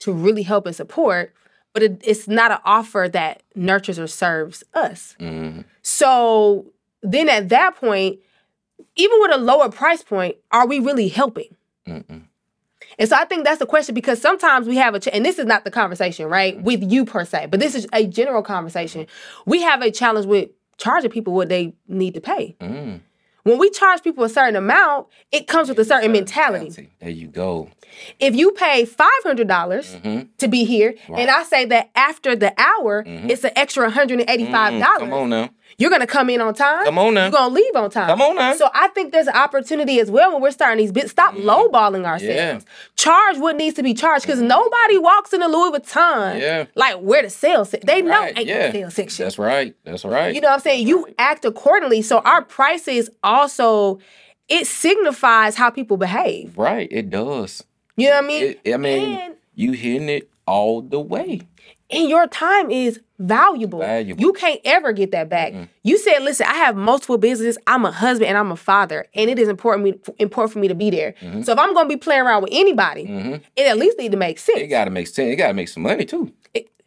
[0.00, 1.32] to really help and support,
[1.72, 5.14] but it, it's not an offer that nurtures or serves us.
[5.20, 5.64] Mhm.
[5.82, 6.66] So
[7.02, 8.18] then at that point,
[8.96, 11.54] even with a lower price point, are we really helping?
[11.86, 12.22] Mm-mm.
[13.02, 15.40] And so I think that's the question because sometimes we have a, ch- and this
[15.40, 19.08] is not the conversation, right, with you per se, but this is a general conversation.
[19.44, 22.54] We have a challenge with charging people what they need to pay.
[22.60, 23.00] Mm.
[23.42, 26.90] When we charge people a certain amount, it comes with a certain mentality.
[27.00, 27.70] There you go.
[28.20, 30.28] If you pay $500 Mhm.
[30.38, 31.22] to be here, Right.
[31.22, 35.50] and I say that after the hour, it's an extra $185, Mm, come on now.
[35.78, 36.84] You're going to come in on time.
[36.84, 37.22] Come on now.
[37.24, 38.06] You're going to leave on time.
[38.08, 38.54] Come on now.
[38.54, 41.10] So I think there's an opportunity as well when we're starting these bits.
[41.10, 41.44] Stop mm.
[41.44, 42.34] lowballing ourselves.
[42.34, 42.60] Yeah.
[42.96, 44.46] Charge what needs to be charged because mm.
[44.46, 46.66] nobody walks in a Louis Vuitton Yeah.
[46.74, 47.70] like where the sales.
[47.70, 48.66] se- They know Right, ain't yeah.
[48.68, 49.24] the sales section.
[49.24, 49.74] That's right.
[49.84, 50.34] That's right.
[50.34, 50.86] You know what I'm saying?
[50.86, 52.02] You act accordingly.
[52.02, 53.98] So our prices also
[54.48, 56.56] it signifies how people behave.
[56.58, 56.88] right.
[56.90, 57.64] It does.
[57.96, 58.56] You know what I mean?
[58.64, 61.42] It, I mean, And- you hitting it all the way.
[61.92, 63.80] And your time is valuable.
[63.80, 64.20] Valuable.
[64.20, 65.54] You can't ever get that back.
[65.82, 67.58] You said, "Listen, I have multiple businesses.
[67.66, 70.68] I'm a husband and I'm a father, and it is important me important for me
[70.68, 71.14] to be there.
[71.20, 71.42] Mm-hmm.
[71.42, 74.18] So if I'm going to be playing around with anybody, it at least need to
[74.18, 74.60] make sense.
[74.60, 75.32] It got to make sense.
[75.32, 76.32] It got to make some money too.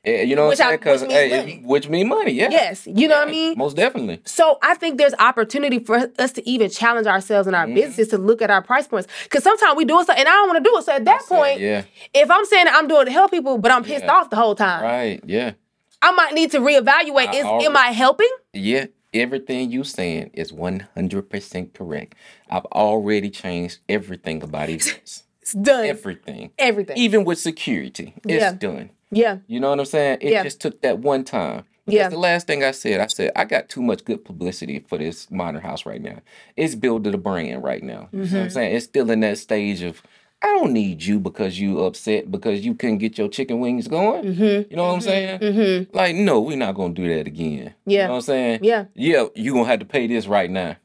[0.05, 0.79] It- Eh, you know Which what I'm saying?
[0.79, 1.61] Because which means hey, money.
[1.65, 2.31] which mean money.
[2.33, 2.49] Yeah.
[2.51, 3.57] yes, you know what I mean.
[3.57, 4.21] Most definitely.
[4.25, 7.73] So I think there's opportunity for us to even challenge ourselves in our Mm-hmm.
[7.75, 9.07] businesses to look at our price points.
[9.23, 10.83] Because sometimes we doing something and I don't want to do it.
[10.85, 11.83] So at that point, Yeah.
[12.13, 14.11] if I'm saying I'm doing it to help people, but I'm pissed Yeah.
[14.13, 15.21] off the whole time, Right.
[15.25, 15.53] Yeah.
[16.01, 17.29] I might need to reevaluate.
[17.29, 18.29] I Is already- am I helping?
[18.53, 18.85] Yeah.
[19.13, 22.15] Everything you saying is 100% correct.
[22.49, 25.23] I've already changed everything about events.
[25.41, 25.85] It's done.
[25.85, 26.51] everything.
[26.57, 26.97] Everything.
[26.97, 28.51] Even with security, it's Yeah.
[28.53, 28.89] done.
[29.11, 29.37] Yeah.
[29.47, 30.19] You know what I'm saying?
[30.21, 30.43] It Yeah.
[30.43, 31.63] just took that one time.
[31.85, 32.09] Because Yeah.
[32.09, 35.29] the last thing I said, I said, I got too much good publicity for this
[35.29, 36.17] modern house right now.
[36.57, 38.09] It's building a brand right now.
[38.11, 38.37] You know what Mm-hmm.
[38.37, 38.75] I'm saying?
[38.75, 40.01] It's still in that stage of,
[40.41, 44.23] I don't need you because you upset because you couldn't get your chicken wings going.
[44.23, 44.69] Mm-hmm.
[44.71, 45.39] You know what I'm saying?
[45.39, 45.95] Mm-hmm.
[45.95, 47.73] Like, no, we're not gonna do that again.
[47.85, 48.01] Yeah.
[48.01, 48.59] You know what I'm saying?
[48.63, 48.85] Yeah.
[48.95, 50.75] Yeah, you're gonna have to pay this right now.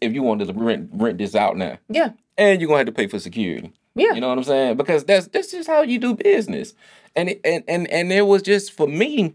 [0.00, 1.78] If you wanted to rent rent this out now.
[1.88, 2.10] Yeah.
[2.38, 3.72] And you're gonna have to pay for security.
[3.94, 4.12] Yeah.
[4.14, 4.76] You know what I'm saying?
[4.76, 6.74] Because that's that's just how you do business.
[7.16, 9.34] And it, and and and it was just for me,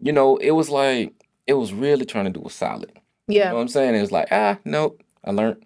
[0.00, 1.14] you know, it was like
[1.46, 2.90] it was really trying to do a solid.
[3.28, 3.52] You know Yeah.
[3.52, 3.94] what I'm saying?
[3.94, 5.64] It was like, ah, nope, I learned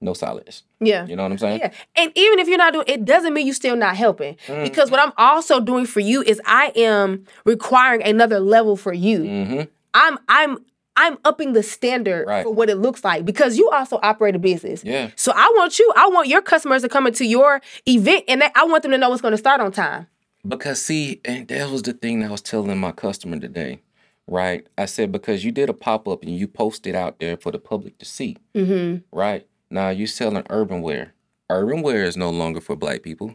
[0.00, 0.64] no solids.
[0.80, 1.06] Yeah.
[1.06, 1.60] You know what I'm saying?
[1.60, 1.72] Yeah.
[1.96, 4.36] And even if you're not doing it doesn't mean you're still not helping.
[4.48, 4.64] Mm.
[4.64, 9.20] Because what I'm also doing for you is I am requiring another level for you.
[9.20, 9.60] Mm-hmm.
[9.94, 10.58] I'm I'm
[10.96, 12.44] I'm upping the standard Right.
[12.44, 14.84] for what it looks like because you also operate a business.
[14.84, 15.10] Yeah.
[15.16, 18.64] So I want you, I want your customers to come into your event and I
[18.64, 20.06] want them to know it's going to start on time.
[20.46, 23.80] Because see, and that was the thing that I was telling my customer today,
[24.26, 24.66] right?
[24.76, 27.58] I said because you did a pop up and you posted out there for the
[27.58, 28.98] public to see, Mm-hmm.
[29.16, 29.46] right?
[29.70, 31.14] Now you selling urban wear.
[31.50, 33.34] Urban wear is no longer for black people.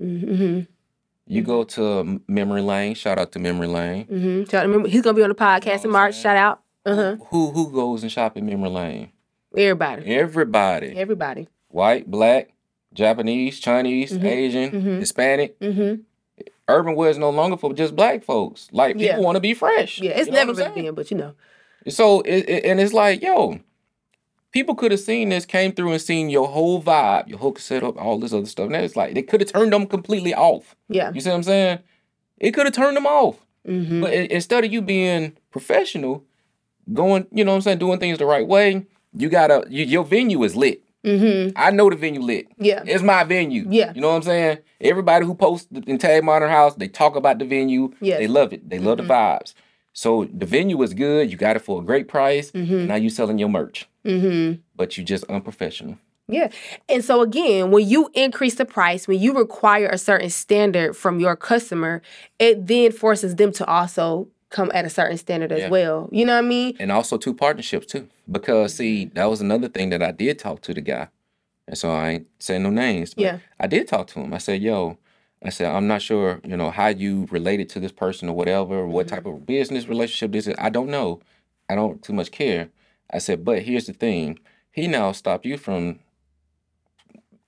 [0.00, 0.60] Mm-hmm.
[1.26, 2.94] You go to Memory Lane.
[2.94, 4.04] Shout out to Memory Lane.
[4.06, 4.44] Mm-hmm.
[4.50, 6.16] So remember, he's going to be on the podcast in March.
[6.16, 6.60] Shout out.
[6.84, 7.16] Uh-huh.
[7.30, 9.12] Who who goes and shop at Memory Lane?
[9.56, 10.04] Everybody.
[10.06, 10.94] Everybody.
[10.98, 11.48] Everybody.
[11.68, 12.50] White, black,
[12.92, 14.24] Japanese, Chinese, Mhm.
[14.24, 14.98] Asian, Mhm.
[14.98, 15.56] Hispanic.
[16.68, 18.68] Urban wear is no longer for just black folks.
[18.72, 19.18] Like people Yeah.
[19.18, 20.00] want to be fresh.
[20.00, 20.74] Yeah, it's You know never what saying?
[20.86, 21.34] been, but you know.
[21.88, 23.60] So it, it- and it's like, yo,
[24.52, 28.00] people could have seen this, came through and seen your whole vibe, your whole setup,
[28.00, 28.66] all this other stuff.
[28.66, 30.74] And it's like they could have turned them completely off.
[30.88, 31.10] Yeah.
[31.12, 31.78] You see what I'm saying?
[32.38, 33.36] It could have turned them off.
[33.68, 34.00] Mm-hmm.
[34.00, 36.24] But i- instead of you being professional,
[36.92, 38.86] going, you know what I'm saying, doing things the right way,
[39.16, 40.82] you gotta you, your venue is lit.
[41.04, 41.52] Mm-hmm.
[41.56, 42.46] I know the venue lit.
[42.58, 42.82] Yeah.
[42.86, 43.66] It's my venue.
[43.68, 43.92] Yeah.
[43.94, 44.58] You know what I'm saying?
[44.80, 47.92] Everybody who posts in Tag Modern House, they talk about the venue.
[48.00, 48.16] Yeah.
[48.18, 48.68] They love it.
[48.68, 49.54] They love the vibes.
[49.92, 51.30] So the venue is good.
[51.30, 52.50] You got it for a great price.
[52.50, 52.86] Mhm.
[52.88, 54.60] Now you selling your merch, Mm-hmm.
[54.74, 55.98] but you just unprofessional.
[56.26, 56.48] Yeah.
[56.88, 61.20] And so again, when you increase the price, when you require a certain standard from
[61.20, 62.00] your customer,
[62.38, 65.68] it then forces them to also come at a certain standard as Yeah.
[65.68, 66.08] well.
[66.12, 66.76] You know what I mean?
[66.78, 68.08] And also two partnerships too.
[68.30, 71.08] Because see, that was another thing that I did talk to the guy.
[71.66, 73.14] And so I ain't saying no names.
[73.14, 73.38] But Yeah.
[73.58, 74.32] I did talk to him.
[74.32, 74.96] I said, yo,
[75.42, 78.76] I said, I'm not sure, you know, how you related to this person or whatever,
[78.76, 80.54] or what type of business relationship this is.
[80.56, 81.20] I don't know.
[81.68, 82.68] I don't too much care.
[83.12, 84.38] I said, but here's the thing.
[84.70, 85.98] He now stopped you from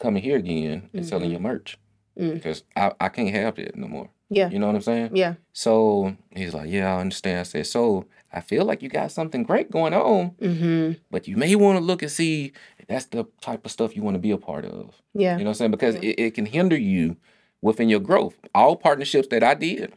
[0.00, 1.78] coming here again and selling your merch.
[2.18, 2.34] Mm.
[2.34, 4.08] Because I, I can't have that no more.
[4.28, 4.50] Yeah.
[4.50, 5.10] You know what I'm saying?
[5.14, 5.34] Yeah.
[5.52, 7.40] So he's like, Yeah, I understand.
[7.40, 10.92] I said, So I feel like you got something great going on, Mm-hmm.
[11.10, 14.02] but you may want to look and see if that's the type of stuff you
[14.02, 15.00] want to be a part of.
[15.14, 15.34] Yeah.
[15.38, 15.70] You know what I'm saying?
[15.70, 17.16] Because it, it can hinder you
[17.62, 18.34] within your growth.
[18.54, 19.92] All partnerships that I did,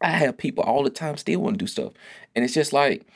[0.00, 1.92] I have people all the time still want to do stuff.
[2.34, 3.06] And it's just like,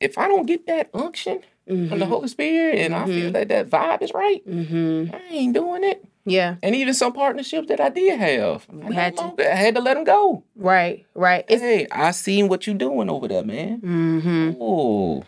[0.00, 3.70] if I don't get that unction from the Holy Spirit and I feel that that
[3.70, 5.14] vibe is right, Mm-hmm.
[5.14, 6.04] I ain't doing it.
[6.26, 6.56] Yeah.
[6.62, 9.34] And even some partnerships that I did have, I, Had to.
[9.52, 10.42] I had to let them go.
[10.56, 11.04] Right.
[11.14, 11.44] Right.
[11.48, 13.80] It's hey, I seen what you doing over there, man.
[13.80, 14.52] mm-hmm.
[14.60, 15.24] Oh,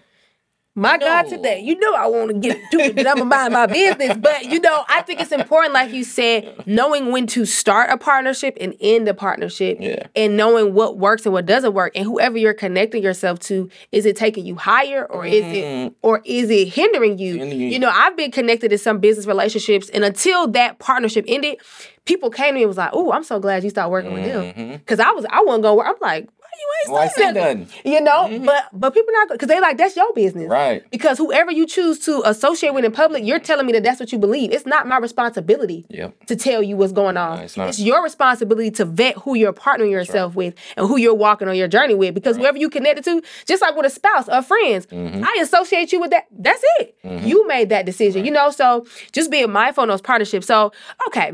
[0.79, 3.55] My God, today, you know I want to get to it, but I'm gonna mind
[3.55, 4.15] my business.
[4.19, 7.97] But you know, I think it's important, like you said, knowing when to start a
[7.97, 10.07] partnership and end a partnership, Yeah.
[10.15, 14.05] and knowing what works and what doesn't work, and whoever you're connecting yourself to, is
[14.05, 15.95] it taking you higher or is it mm-hmm.
[16.03, 17.43] or is it hindering you?
[17.43, 17.79] You.
[17.79, 21.57] Know, I've been connected to some business relationships, and until that partnership ended,
[22.05, 24.25] people came to me and was like, "Oh, I'm so glad you started working with
[24.25, 24.73] them," mm-hmm.
[24.73, 25.87] because I was I wasn't gonna work.
[25.89, 27.93] I'm like, "Why you ain't Why saying say nothing?" nothing?
[27.93, 28.45] You know, mm-hmm.
[28.45, 30.89] but but people not because they like that's your business, Right.
[30.91, 33.45] Because whoever you choose to associate with in public, you're mm-hmm.
[33.47, 34.53] telling me that that's what you believe.
[34.53, 36.27] It's not my responsibility Yep.
[36.27, 37.39] to tell you what's going on.
[37.39, 37.79] No, it's not.
[37.79, 41.69] your responsibility to vet who you're partnering yourself with and who you're walking on your
[41.69, 42.15] journey with.
[42.15, 45.25] Because whoever you connected to, just like with a spouse or friends, Mm-hmm.
[45.25, 46.27] I associate you with that.
[46.31, 46.97] That's it.
[47.05, 47.27] Mm-hmm.
[47.27, 48.51] You made that decision, you know.
[48.51, 50.47] So just being mindful in those partnerships.
[50.47, 50.73] So
[51.09, 51.33] okay,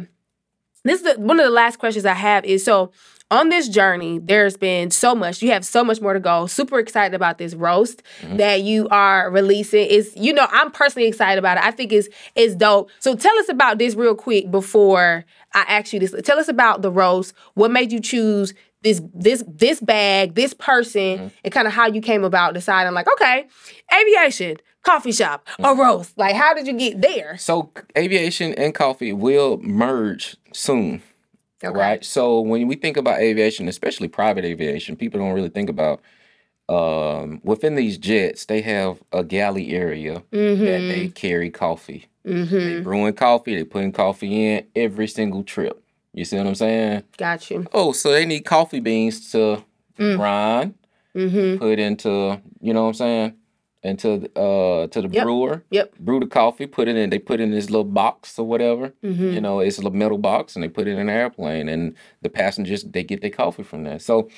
[0.85, 2.93] this is the, one of the last questions I have is so
[3.33, 5.41] on this journey, there's been so much.
[5.41, 6.47] You have so much more to go.
[6.47, 8.37] Super excited about this roast mm-hmm.
[8.37, 9.87] that you are releasing.
[9.87, 11.65] Is you know I'm personally excited about it.
[11.65, 12.91] I think it's it's dope.
[12.99, 15.25] So tell us about this real quick before
[15.55, 16.15] I ask you this.
[16.25, 17.33] Tell us about the roast.
[17.55, 18.53] What made you choose
[18.83, 21.29] this this this bag, this person, mm-hmm.
[21.43, 23.47] and kind of how you came about deciding like okay,
[23.99, 25.81] aviation, coffee shop, a mm-hmm.
[25.81, 26.19] roast.
[26.19, 27.39] Like how did you get there?
[27.39, 31.03] So aviation and coffee will merge soon.
[31.65, 31.79] Okay.
[31.79, 32.05] Right.
[32.05, 36.01] So when we think about aviation, especially private aviation, people don't really think about
[36.69, 42.07] um, within these jets, they have a galley area that they carry coffee.
[42.27, 42.55] Mm-hmm.
[42.57, 45.83] They brewing coffee, they putting coffee in every single trip.
[46.15, 47.05] You see what I'm saying?
[47.17, 47.67] Got you.
[47.73, 49.65] Oh, so they need coffee beans to
[49.97, 50.75] grind,
[51.15, 51.59] Mm-hmm.
[51.59, 53.35] put into, you know what I'm saying?
[53.85, 55.25] Into the, uh to the Yep.
[55.25, 55.65] brewer.
[55.71, 55.99] Yep.
[55.99, 58.93] Brew the coffee, put it in, they put it in this little box or whatever.
[59.03, 59.33] Mm-hmm.
[59.33, 61.97] You know, it's a little metal box and they put it in an airplane and
[62.21, 63.99] the passengers they get their coffee from there.
[63.99, 64.29] So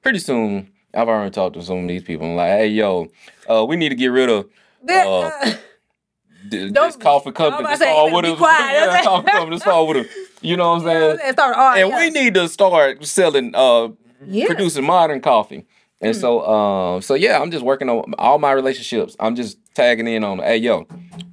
[0.00, 2.26] pretty soon I've already talked to some of these people.
[2.26, 3.08] I'm like, hey yo,
[3.46, 4.46] uh, we need to get rid of
[4.88, 5.54] uh,
[6.48, 7.68] Don't- this coffee I was company.
[7.68, 8.40] This to fall you with us.
[8.40, 9.56] yeah, coffee company.
[9.56, 10.06] This fall with us.
[10.42, 11.18] You know what I'm saying?
[11.24, 13.88] and all and we need to start selling uh
[14.26, 14.46] Yeah.
[14.46, 15.66] producing modern coffee
[16.04, 20.06] and so um so yeah i'm just working on all my relationships i'm just tagging
[20.06, 20.86] in on hey yo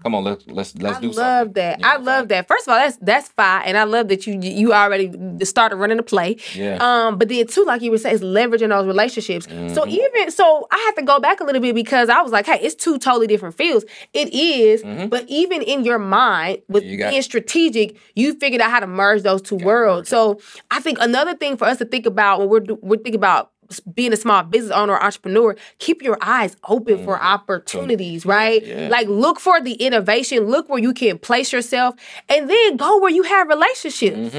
[0.03, 1.79] come on let's let's let's I do love something that.
[1.79, 2.47] You know I love that.
[2.47, 5.11] First of all, that's that's fine, and I love that you you already
[5.45, 6.37] started running the play.
[6.55, 6.77] Yeah.
[6.81, 9.45] Um, but then too, like you were saying, it's leveraging those relationships.
[9.45, 9.89] So Mm-hmm.
[9.89, 12.59] even so, I have to go back a little bit because I was like, hey,
[12.61, 13.85] it's two totally different fields.
[14.13, 16.91] It is, but even in your mind, with Mm-hmm.
[16.91, 20.09] You being strategic, you figured out how to merge those two worlds.
[20.09, 20.39] So
[20.71, 24.13] I think another thing for us to think about when we're we're thinking about being
[24.13, 28.63] a small business owner or entrepreneur, keep your eyes open for opportunities, right?
[28.63, 28.79] Mm-hmm.
[28.79, 28.87] Yeah.
[28.89, 31.95] Like look for the innovation, look where you can place yourself,
[32.29, 34.33] and then go where you have relationships.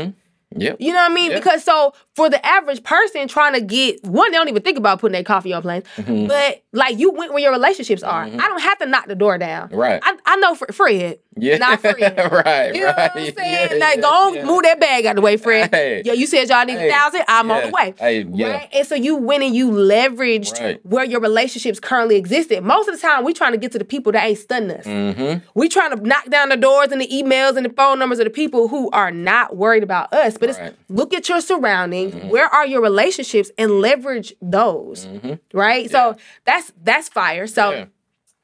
[0.55, 1.31] yep You know what I mean?
[1.31, 1.39] Yeah.
[1.39, 5.01] Because so for the average person trying to get one, they don't even think about
[5.01, 5.85] putting their coffee on planes.
[5.97, 6.27] Mm-hmm.
[6.27, 8.25] But like you went where your relationships are.
[8.25, 9.71] I don't have to knock the door down.
[9.71, 10.01] Right.
[10.03, 11.19] I, I know for Fred.
[11.37, 11.97] Yeah Not Fred.
[12.45, 13.69] right You know right what I'm saying?
[13.73, 14.45] Yeah, like, yeah, yeah.
[14.45, 15.71] move that bag out the way, Fred.
[15.75, 16.03] Hey.
[16.05, 16.89] Yeah, you said y'all need Hey.
[16.89, 17.23] a thousand.
[17.29, 17.95] I'm on the way.
[17.99, 18.49] Hey, yeah.
[18.53, 18.69] Right?
[18.73, 20.81] And so you went and you leveraged Right.
[20.87, 22.63] where your relationships currently existed.
[22.63, 24.85] Most of the time, we trying to get to the people that ain't stunning us.
[24.87, 28.19] mm-hmm We trying to knock down the doors and the emails and the phone numbers
[28.19, 30.37] of the people who are not worried about us.
[30.39, 30.57] But Right.
[30.59, 30.67] Mm-hmm.
[30.67, 32.15] it's look at your surroundings.
[32.31, 35.07] Where are your relationships and leverage those.
[35.55, 35.91] Right.
[35.91, 37.47] So that's that's fire.
[37.47, 37.87] So.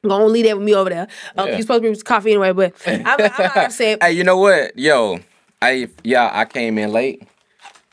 [0.07, 1.07] Gonna leave that with me over there.
[1.37, 1.53] Um, Yeah.
[1.53, 3.97] You're supposed to bring some coffee anyway, but I'm, I'm upset.
[4.03, 5.19] hey you know what yo
[5.61, 7.23] I yeah I came in late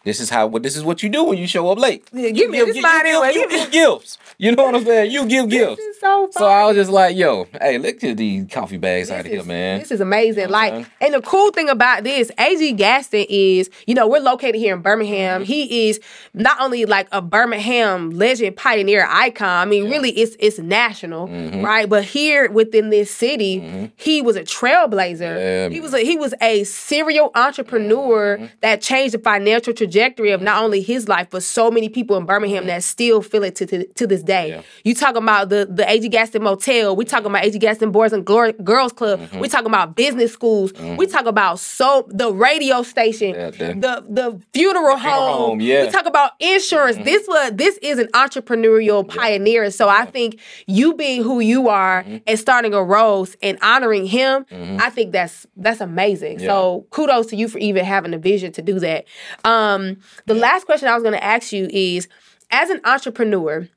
[0.05, 0.47] This is how.
[0.47, 2.07] What this is what you do when you show up late.
[2.13, 3.35] Yeah, You give me this you, line you, anyway.
[3.35, 4.19] you, Give me- give gifts.
[4.39, 5.11] You know what I'm saying?
[5.13, 5.83] You give gifts.
[6.01, 9.25] So So I was just like, yo, hey, look at these coffee bags out of
[9.25, 9.79] This here, is- man.
[9.79, 10.43] This is amazing.
[10.43, 10.87] You know like, saying?
[11.01, 14.83] and the cool thing about this, AG Gaston is, you know, we're located here in
[14.83, 15.43] Birmingham.
[15.43, 15.47] Mm-hmm.
[15.53, 16.01] He is
[16.35, 19.49] not only like a Birmingham legend, pioneer, icon.
[19.49, 21.63] I mean, really, it's it's national, Mm-hmm.
[21.65, 21.89] right?
[21.89, 25.21] But here within this city, he was a trailblazer.
[25.21, 28.47] Yeah, he was a he was a serial entrepreneur Mm-hmm.
[28.61, 32.27] that changed the financial trajectory of not only his life, but so many people in
[32.27, 34.51] Birmingham that still feel it to, to, to this day.
[34.51, 34.61] Mm-hmm.
[34.61, 34.83] Yeah.
[34.85, 36.95] You talking about the the AG Gaston Motel.
[36.95, 39.21] We talking about AG Gaston Boys and Glor- Girls Club.
[39.21, 39.39] Mm-hmm.
[39.39, 40.73] We talking about business schools.
[40.99, 45.37] We talk about so the radio station, Yeah, the- the the funeral home.
[45.39, 45.77] home, yeah.
[45.77, 45.87] Mm-hmm.
[45.87, 46.97] We talk about insurance.
[46.99, 49.71] This was this is an entrepreneurial pioneer.
[49.71, 52.17] So I think you being who you are Mm-hmm.
[52.27, 56.41] and starting a roast and honoring him, I think that's that's amazing.
[56.41, 59.05] So kudos to you for even having the vision to do that.
[59.45, 62.09] Um, the last question I was going to ask you is,
[62.51, 63.69] as an entrepreneur,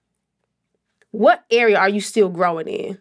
[1.12, 2.98] what area are you still growing in?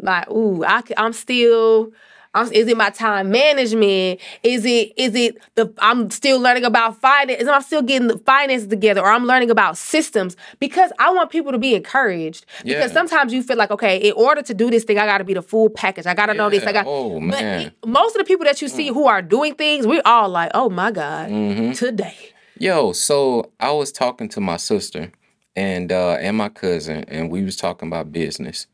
[0.00, 1.92] Like, ooh, I, I'm still.
[2.34, 4.20] I'm, is it my time management?
[4.42, 7.40] Is it is it the I'm still learning about finance?
[7.40, 10.36] Is am still getting the finances together, or I'm learning about systems?
[10.60, 12.44] Because I want people to be encouraged.
[12.62, 12.94] Because Yeah.
[12.94, 15.32] sometimes you feel like, okay, in order to do this thing, I got to be
[15.32, 16.04] the full package.
[16.04, 16.64] I got to know this.
[16.64, 16.72] I Yeah.
[16.72, 16.86] got.
[16.86, 17.62] Oh, man.
[17.62, 17.66] Mm.
[17.68, 20.50] it- most of the people that you see who are doing things, we're all like,
[20.52, 21.72] oh my god, Mm-hmm.
[21.72, 22.16] today.
[22.58, 25.10] Yo, so I was talking to my sister
[25.56, 28.68] and uh and my cousin, and we was talking about business.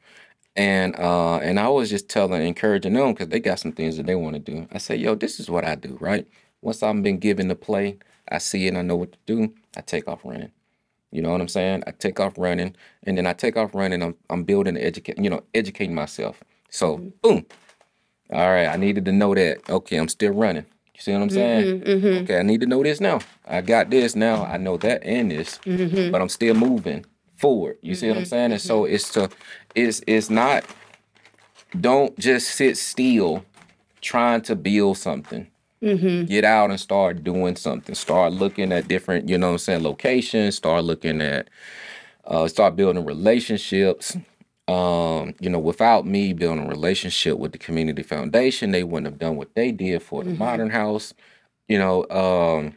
[0.56, 4.06] And uh and I was just telling, encouraging them because they got some things that
[4.06, 4.68] they want to do.
[4.72, 6.26] I said, yo, this is what I do, right?
[6.62, 7.98] Once I've been given the play,
[8.30, 10.52] I see it, and I know what to do, I take off running.
[11.12, 11.84] You know what I'm saying?
[11.86, 14.02] I take off running, and then I take off running.
[14.02, 16.42] I'm I'm building, educate, you know, educating myself.
[16.70, 17.46] So boom.
[18.32, 19.68] All right, I needed to know that.
[19.70, 20.66] Okay, I'm still running.
[21.02, 21.80] See what I'm saying?
[21.80, 22.22] Mm-hmm, mm-hmm.
[22.22, 23.18] Okay, I need to know this now.
[23.44, 24.44] I got this now.
[24.44, 26.12] I know that and this, mm-hmm.
[26.12, 27.78] but I'm still moving forward.
[27.82, 28.52] You see what I'm saying?
[28.52, 29.28] And so it's to,
[29.74, 30.64] it's it's not.
[31.80, 33.44] Don't just sit still,
[34.00, 35.48] trying to build something.
[35.80, 37.96] Get out and start doing something.
[37.96, 40.54] Start looking at different, you know what I'm saying, locations.
[40.54, 41.48] Start looking at,
[42.24, 44.16] uh, start building relationships.
[44.68, 49.18] Um, you know, without me building a relationship with the community foundation, they wouldn't have
[49.18, 51.12] done what they did for the modern house.
[51.68, 52.74] You know, um,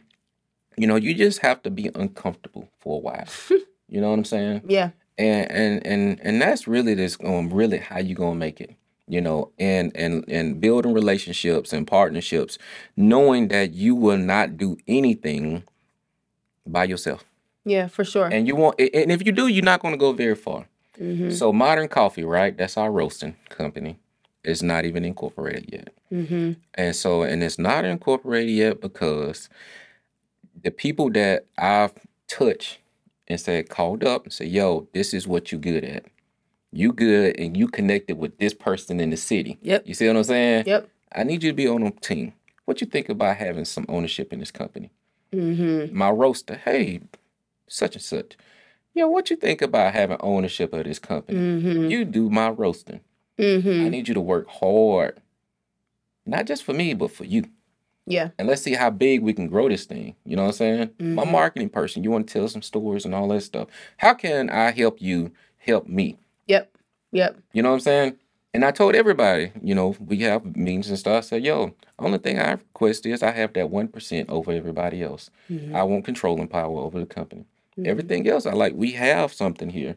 [0.76, 3.26] you know, you just have to be uncomfortable for a while.
[3.88, 4.62] you know what I'm saying?
[4.66, 4.90] Yeah.
[5.16, 8.74] and and and and that's really this um really how you gonna make it
[9.08, 12.58] you know and and and building relationships and partnerships
[12.96, 15.62] knowing that you will not do anything
[16.66, 17.24] by yourself
[17.64, 18.26] Yeah, for sure.
[18.26, 20.66] and you want and if you do you're not going to go very far
[21.00, 21.30] Mm-hmm.
[21.30, 23.98] so modern coffee right that's our roasting company
[24.42, 26.52] it's not even incorporated yet mm-hmm.
[26.74, 29.48] and so, and it's not incorporated yet because
[30.62, 31.92] the people that I've
[32.28, 32.78] touched
[33.28, 36.04] and said, called up and said, yo, this is what you good at.
[36.72, 39.58] You good and you connected with this person in the city.
[39.62, 39.86] Yep.
[39.86, 40.64] You see what I'm saying?
[40.66, 40.88] Yep.
[41.14, 42.32] I need you to be on a team.
[42.64, 44.90] What you think about having some ownership in this company?
[45.32, 45.96] Mm-hmm.
[45.96, 47.00] My roaster, hey,
[47.68, 48.36] such and such.
[48.96, 51.38] Yo, what you think about having ownership of this company?
[51.38, 51.90] Mm-hmm.
[51.90, 53.00] You do my roasting.
[53.38, 53.88] I Mm-hmm.
[53.90, 55.20] need you to work hard.
[56.24, 57.44] Not just for me, but for you.
[58.08, 58.30] Yeah.
[58.38, 60.14] and let's see how big we can grow this thing.
[60.24, 60.90] You know what I'm saying?
[61.00, 61.30] My Mhm.
[61.32, 63.66] marketing person, you want to tell some stories and all that stuff.
[63.96, 66.16] How can I help you help me?
[66.46, 66.70] Yep.
[67.10, 67.36] Yep.
[67.52, 68.16] You know what I'm saying?
[68.54, 71.16] And I told everybody, you know, we have meetings and stuff.
[71.16, 75.28] I said, yo, only thing I request is I have that 1% over everybody else.
[75.50, 75.74] Mhm.
[75.74, 77.44] I want controlling power over the company.
[77.78, 77.86] Mhm.
[77.86, 79.96] Everything else, I like, we have something here.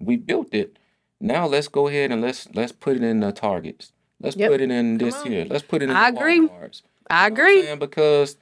[0.00, 0.78] We built it.
[1.20, 3.92] Now let's go ahead and let's let's put it in the targets.
[4.20, 4.50] Let's Yep.
[4.50, 5.46] put it in this here.
[5.48, 6.40] Let's put it in I the agree.
[6.40, 6.82] Walmarts.
[7.08, 7.74] I You know agree.
[7.76, 8.36] because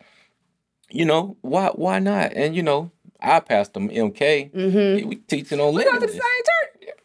[0.91, 2.33] you know why why not?
[2.35, 4.51] And you know, I passed them MK.
[4.55, 5.09] Mm-hmm.
[5.09, 6.21] We teaching on We go to the same.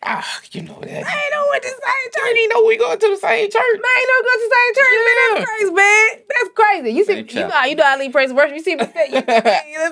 [0.10, 0.88] Ah, you know that.
[0.88, 2.34] I ain't know what the same I church.
[2.34, 3.62] didn't know we going to the same church.
[3.62, 5.16] Man, ain't no go to the same church, man.
[5.18, 5.36] Yeah.
[5.36, 6.08] That's crazy, man.
[6.30, 6.90] That's crazy.
[6.92, 8.56] You see, Same you know, you know, I lead praise and worship.
[8.56, 9.22] You see me say, you, you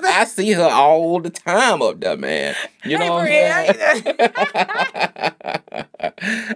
[0.08, 2.54] I see her all the time up there, man.
[2.84, 4.16] You know what Hey, I'm saying?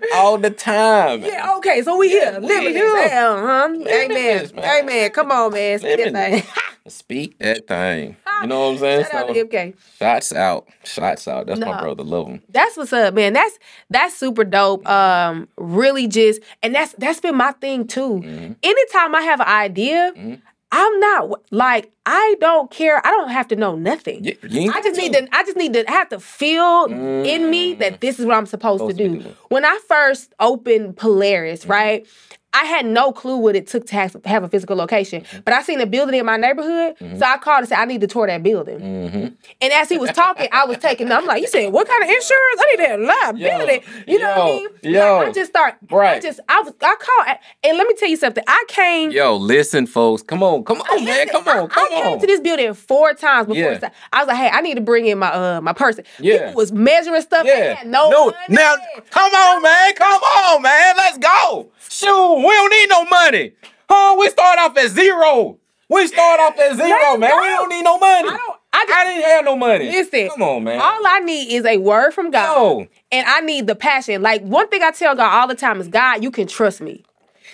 [0.15, 1.21] all the time.
[1.21, 1.31] man.
[1.31, 2.39] yeah, okay, so we here.
[2.41, 2.85] we Living here.
[2.97, 3.69] this down, huh?
[3.91, 4.51] Amen.
[4.59, 5.11] Amen.
[5.11, 5.79] Come on, man.
[5.81, 6.43] Speak that thing.
[6.89, 8.17] Speak that thing.
[8.43, 9.05] You know what I'm saying?
[9.11, 9.75] Shout out to MK.
[9.99, 10.69] shots out.
[10.85, 11.47] Shots out.
[11.47, 12.03] That's my brother.
[12.05, 12.43] Love him.
[12.49, 13.33] That's what's up, man.
[13.33, 13.59] That's
[13.91, 14.87] that's super dope.
[14.89, 18.21] Um, really just and that's that's been my thing too.
[18.25, 18.57] Mhm.
[18.63, 20.41] Anytime I have an idea, Mhm.
[20.73, 23.05] I'm not like I don't care.
[23.05, 24.25] I don't have to know nothing.
[24.25, 25.29] Yeah, I just need to.
[25.33, 27.79] I just need to have to feel in me Mm.
[27.81, 29.35] that this is what I'm supposed, Supposed to to do.
[29.49, 32.07] When I first opened Polaris, right?
[32.53, 35.23] I had no clue what it took to have, have a physical location.
[35.23, 35.41] Mm-hmm.
[35.45, 38.01] But I seen a building in my neighborhood, so I called and said I need
[38.01, 38.81] to tour that building.
[38.81, 39.27] Mm-hmm.
[39.61, 41.11] And as he was talking, I was taking.
[41.13, 42.61] I'm like, you said what kind of insurance?
[42.61, 43.87] I need that liability.
[44.07, 44.69] you know what I yo, mean?
[44.83, 45.19] yo.
[45.19, 45.77] Like, I just start.
[45.91, 46.17] Right.
[46.17, 48.43] I just I was I called and let me tell you something.
[48.47, 49.11] I came.
[49.11, 50.23] Yo, listen, folks.
[50.23, 51.29] Come on, come on, man.
[51.29, 52.19] Come on, I, come I came on.
[52.21, 53.73] to this building four times before.
[53.73, 53.91] Yeah.
[54.13, 56.05] I was like, hey, I need to bring in my uh my person.
[56.19, 56.39] Yeah.
[56.39, 57.47] People was measuring stuff.
[57.47, 57.83] Yeah.
[57.87, 58.37] no, money.
[58.49, 58.75] now,
[59.11, 59.95] come on, man.
[59.95, 60.95] Come on, man.
[60.97, 61.71] Let's go.
[61.89, 63.53] Shoot, we don't need no money.
[63.89, 64.17] Huh?
[64.19, 65.59] We start off at zero.
[65.91, 67.41] We start off at 0 Let's man.
[67.41, 68.29] We don't need no money.
[68.29, 68.57] I don't.
[68.73, 69.91] I just, I didn't have no money.
[69.91, 70.81] Listen, Come on, man.
[70.81, 72.87] All I need is a word from God, Yo.
[73.11, 74.23] and I need the passion.
[74.23, 77.05] Like one thing I tell God all the time is, God, you can trust me.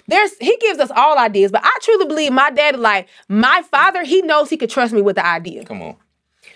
[0.06, 4.04] There's He gives us all ideas, but I truly believe my dad, like my father,
[4.04, 5.64] he knows he could trust me with the idea.
[5.64, 5.96] Come on.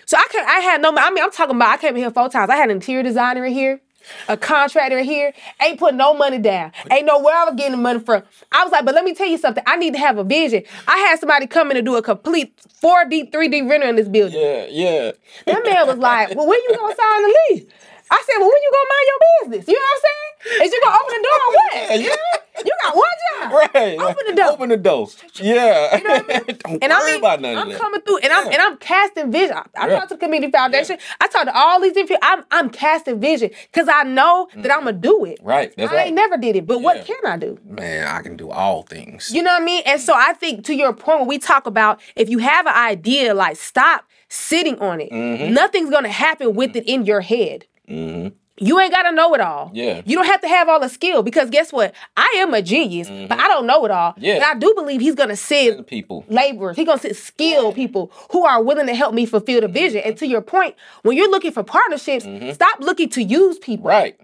[0.05, 0.95] So I can I had no.
[0.95, 1.69] I mean, I'm talking about.
[1.69, 2.51] I came in here four times.
[2.51, 3.81] I had an interior designer in here.
[4.27, 6.71] A contractor here ain't putting no money down.
[6.91, 8.23] Ain't know where I was getting the money from.
[8.51, 9.63] I was like, but let me tell you something.
[9.67, 10.63] I need to have a vision.
[10.87, 14.39] I had somebody come in and do a complete 4D, 3D render in this building.
[14.39, 15.11] Yeah, yeah.
[15.45, 17.65] That man was like, well, when you gonna sign the lease?
[18.13, 19.67] I said, well, when you gonna mind your business?
[19.69, 20.65] You know what I'm saying?
[20.67, 21.73] Is you gonna open the door or what?
[21.73, 23.03] Yeah, You, you got one
[23.39, 23.51] job.
[23.73, 23.99] Right.
[23.99, 24.51] Open the door.
[24.51, 25.07] Open the door.
[25.35, 25.97] Yeah.
[25.97, 26.59] You know what I mean?
[26.81, 27.79] And I mean, about none I'm of that.
[27.79, 29.55] coming through, and I'm and I'm casting vision.
[29.57, 29.95] I, I Yeah.
[29.95, 30.97] talked to the community foundation.
[31.19, 32.21] I talked to all these different.
[32.23, 35.39] I'm I'm casting vision because I know that I'm gonna do it.
[35.41, 35.73] Right.
[35.75, 36.05] That's I right.
[36.07, 36.83] ain't never did it, but Yeah.
[36.83, 37.57] what can I do?
[37.65, 39.31] Man, I can do all things.
[39.33, 39.83] You know what I mean?
[39.85, 42.75] And so I think to your point when we talk about if you have an
[42.75, 45.11] idea, like stop sitting on it.
[45.11, 45.53] Mm-hmm.
[45.53, 47.65] Nothing's gonna happen with it in your head.
[47.87, 48.29] hmm
[48.61, 49.71] You ain't gotta know it all.
[49.73, 50.01] Yeah.
[50.05, 51.93] You don't have to have all the skill because guess what?
[52.15, 54.11] I am a genius, but I don't know it all.
[54.11, 54.23] Mm-hmm.
[54.23, 54.39] Yeah.
[54.39, 56.23] But I do believe he's gonna send people.
[56.29, 56.75] laborers.
[56.77, 60.01] He's gonna send skilled people who are willing to help me fulfill the vision.
[60.05, 63.85] And to your point, when you're looking for partnerships, stop looking to use people.
[63.85, 63.87] Mm-hmm.
[63.87, 64.19] Right.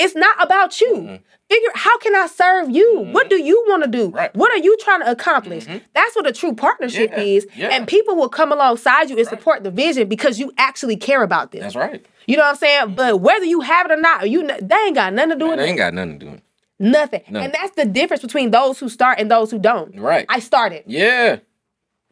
[0.00, 1.18] It's not about you.
[1.50, 3.08] Figure how can I serve you?
[3.12, 4.06] What do you want to do?
[4.08, 4.16] Mm-hmm.
[4.16, 4.30] Right.
[4.30, 4.38] Mm-hmm.
[4.38, 5.66] What are you trying to accomplish?
[5.94, 7.46] That's what a true partnership Yeah, is.
[7.56, 7.68] yeah.
[7.72, 11.50] And people will come alongside you and support the vision because you actually care about
[11.52, 11.62] them.
[11.62, 12.04] That's right.
[12.26, 12.94] You know what I'm saying?
[12.94, 15.54] But whether you have it or not, you they ain't got nothing to do with
[15.54, 15.62] it.
[15.62, 16.30] They ain't got nothing to do.
[16.32, 16.44] with it.
[16.78, 17.22] Nothing.
[17.28, 17.40] No.
[17.40, 19.94] And that's the difference between those who start and those who don't.
[19.98, 20.24] Right.
[20.28, 20.84] I started.
[20.86, 21.40] Yeah.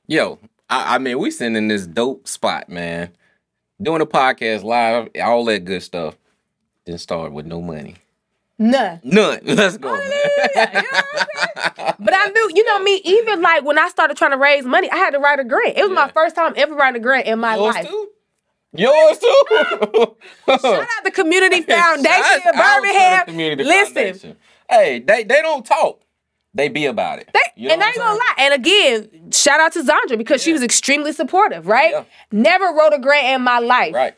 [0.09, 3.11] Yo, I, I mean, we sitting in this dope spot, man.
[3.81, 6.18] Doing a podcast live, all that good stuff.
[6.89, 7.97] Didn't start with no money.
[8.59, 9.01] None.
[9.05, 9.41] None.
[9.45, 9.95] Let's go.
[12.01, 14.91] But I knew, you know me, even like when I started trying to raise money,
[14.91, 15.77] I had to write a grant.
[15.77, 17.75] It was my first time ever writing a grant in my life.
[17.75, 17.89] Yours life.
[17.89, 18.09] too?
[18.73, 20.17] Yours too?
[20.49, 23.25] Shout out the Community Foundation Shout of out to the Birmingham.
[23.27, 24.37] Community Listen, Foundation.
[24.71, 26.01] Hey, they, they don't talk.
[26.55, 27.29] They be about it.
[27.35, 28.35] They, You know and I ain't gonna lie.
[28.39, 31.91] And again, shout out to Zandra because she was extremely supportive, right?
[31.91, 32.05] Yeah.
[32.33, 33.93] Never wrote a grant in my life.
[33.95, 34.15] Right.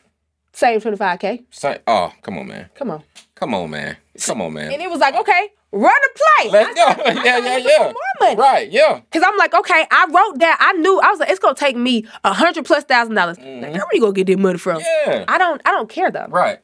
[0.53, 1.45] Save 25K.
[1.49, 2.69] Say, oh, come on, man.
[2.75, 3.03] Come on.
[3.35, 3.97] Come on, man.
[4.19, 4.71] Come on, man.
[4.71, 6.51] And it was like, okay, run the play.
[6.51, 7.21] Let's I go.
[7.23, 7.83] Yeah, yeah, yeah.
[7.83, 8.35] More money.
[8.35, 9.01] Right, yeah.
[9.11, 10.57] Cause I'm like, okay, I wrote that.
[10.59, 13.37] I knew I was like, it's gonna take me a hundred plus thousand dollars.
[13.37, 14.81] Like, girl, where you gonna get that money from?
[14.81, 15.11] Mm-hmm.
[15.11, 15.25] Yeah.
[15.27, 16.27] I don't I don't care though.
[16.29, 16.59] Right.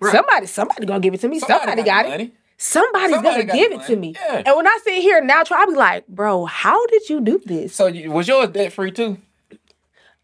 [0.00, 0.12] right.
[0.12, 1.40] Somebody, somebody gonna give it to me.
[1.40, 2.32] Somebody, got, the it.
[2.56, 4.14] Somebody's Somebody gonna give it to me.
[4.14, 4.42] Yeah.
[4.46, 7.40] And when I sit here now, try, I be like, bro, how did you do
[7.44, 7.74] this?
[7.74, 9.18] So you, was yours debt free too?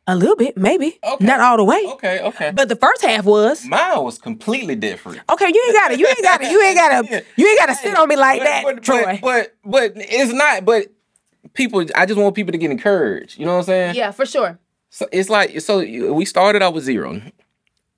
[0.09, 0.98] A little bit, maybe.
[1.05, 1.24] Okay.
[1.24, 1.80] Not all the way.
[1.92, 2.50] Okay, okay.
[2.53, 3.64] But the first half was.
[3.64, 5.20] Mine was completely different.
[5.30, 7.20] Okay, you ain't gotta, you ain't gotta, you ain't gotta, Yeah.
[7.36, 9.05] you ain't gotta sit on me like But, that, but, Troy.
[9.05, 10.64] but, but but it's not.
[10.64, 10.88] But
[11.53, 13.38] people, I just want people to get encouraged.
[13.38, 13.94] You know what I'm saying?
[13.94, 14.59] yeah, for sure.
[14.90, 15.78] So it's like so
[16.12, 17.22] we started out with zero.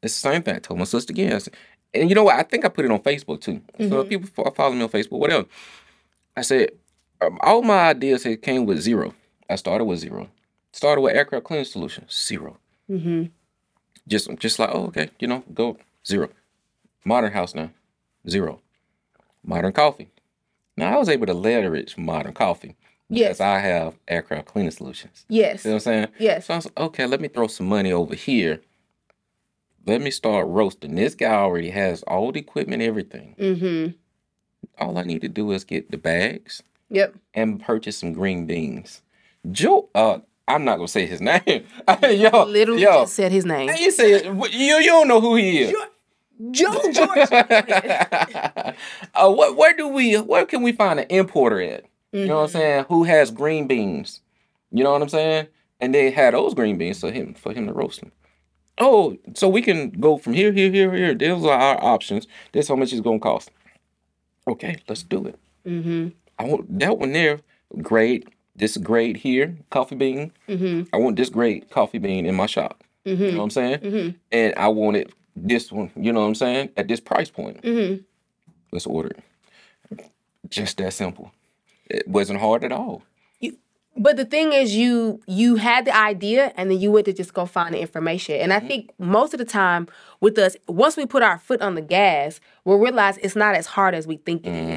[0.03, 0.57] It's the same thing.
[0.57, 1.33] I told my sister again.
[1.33, 2.37] I And you know what?
[2.37, 3.63] I think I put it on Facebook too.
[3.79, 3.95] So Mm-hmm.
[4.01, 5.47] if people fo- follow me on Facebook, whatever.
[6.37, 6.73] I said
[7.23, 9.15] um, all my ideas came with zero.
[9.49, 10.29] I started with zero.
[10.75, 12.57] Started with aircraft cleaning solution, 0
[12.91, 13.27] Mm-hmm.
[14.09, 16.29] Just just like oh okay, you know, go zero.
[17.05, 17.71] Modern house now,
[18.29, 18.61] zero.
[19.45, 20.09] Modern coffee.
[20.77, 22.75] Now I was able to leverage modern coffee
[23.09, 23.29] Yes.
[23.39, 25.25] because I have aircraft cleaning solutions.
[25.29, 25.65] Yes.
[25.65, 26.07] You know what I'm saying?
[26.19, 26.47] Yes.
[26.47, 28.61] So I was like, okay, let me throw some money over here.
[29.87, 30.97] Let me start roasting.
[30.97, 33.37] This guy already has all the equipment, everything.
[33.39, 33.93] Mm-hmm.
[34.85, 37.15] All I need to do is get the bags Yep.
[37.33, 39.03] and purchase some green beans.
[39.51, 41.41] Joe, uh, I'm not gonna say his name.
[42.03, 43.71] yo, Literally yo, just said his name.
[43.79, 44.25] you say.
[44.25, 45.75] You you don't know who he is.
[46.51, 47.29] Joe George.
[47.33, 48.73] uh,
[49.31, 51.85] what where do we where can we find an importer at?
[52.13, 52.85] You know what I'm saying?
[52.89, 54.21] Who has green beans?
[54.71, 55.49] You know what I'm saying?
[55.81, 58.13] And they had those green beans for him for him to roast them.
[58.79, 61.15] Oh, so we can go from here, here, here, here.
[61.15, 62.27] Those are our options.
[62.53, 63.51] This how much it's gonna cost.
[64.47, 65.39] Okay, let's do it.
[65.67, 66.09] mm-hmm.
[66.39, 67.41] I want that one there.
[67.81, 68.29] Great.
[68.57, 70.33] This grade here, coffee bean.
[70.49, 70.95] Mm-hmm.
[70.95, 72.85] I want this grade coffee bean in my shop.
[73.05, 73.37] You know Mm-hmm.
[73.37, 73.79] what I'm saying?
[73.81, 74.17] Mm-hmm.
[74.33, 75.91] And I wanted this one.
[75.97, 76.71] You know what I'm saying?
[76.77, 77.61] At this price point.
[77.63, 78.03] Mm-hmm.
[78.73, 79.11] Let's order
[79.91, 80.11] it.
[80.49, 81.33] Just that simple.
[81.91, 83.03] it wasn't hard at all.
[83.97, 87.33] But the thing is, you you had the idea, and then you went to just
[87.33, 88.35] go find the information.
[88.41, 88.67] And I Mm-hmm.
[88.69, 89.87] think most of the time
[90.21, 93.67] with us, once we put our foot on the gas, we'll realize it's not as
[93.67, 94.71] hard as we think it Mm-hmm.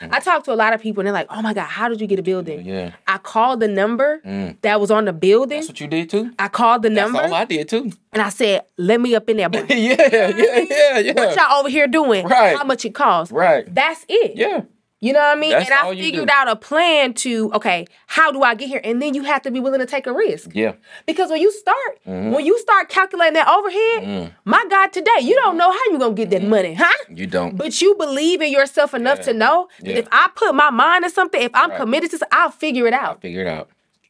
[0.00, 0.08] Is.
[0.12, 0.24] I mm.
[0.24, 2.06] talk to a lot of people, and they're like, "Oh my god, how did you
[2.06, 2.92] get a building?" Yeah.
[3.06, 4.56] I called the number mm.
[4.62, 5.58] that was on the building.
[5.58, 6.32] That's what you did too.
[6.38, 7.92] I called the That's number, That's all I did too.
[8.12, 9.66] and I said, "Let me up in there, boy.
[9.68, 9.76] yeah,
[10.12, 11.12] yeah, yeah, yeah.
[11.12, 12.26] What y'all over here doing?
[12.26, 12.56] Right.
[12.56, 13.32] How much it costs?
[13.32, 13.72] Right.
[13.72, 14.36] That's it.
[14.36, 14.62] Yeah.
[15.02, 15.52] You know what I mean?
[15.52, 18.82] That's and I figured out a plan to, okay, how do I get here?
[18.84, 20.50] And then you have to be willing to take a risk.
[20.52, 20.74] Yeah.
[21.06, 21.76] Because when you start,
[22.06, 22.32] Mm-hmm.
[22.32, 24.32] when you start calculating that overhead, Mm.
[24.44, 26.92] my God, today, you don't know how you're gonna get that money, huh?
[27.08, 27.56] You don't.
[27.56, 29.96] But you believe in yourself enough to know that Yeah.
[29.96, 31.78] if I put my mind to something, if I'm Right.
[31.80, 33.08] committed to something, I'll figure it out.
[33.16, 33.68] I'll Figure it out.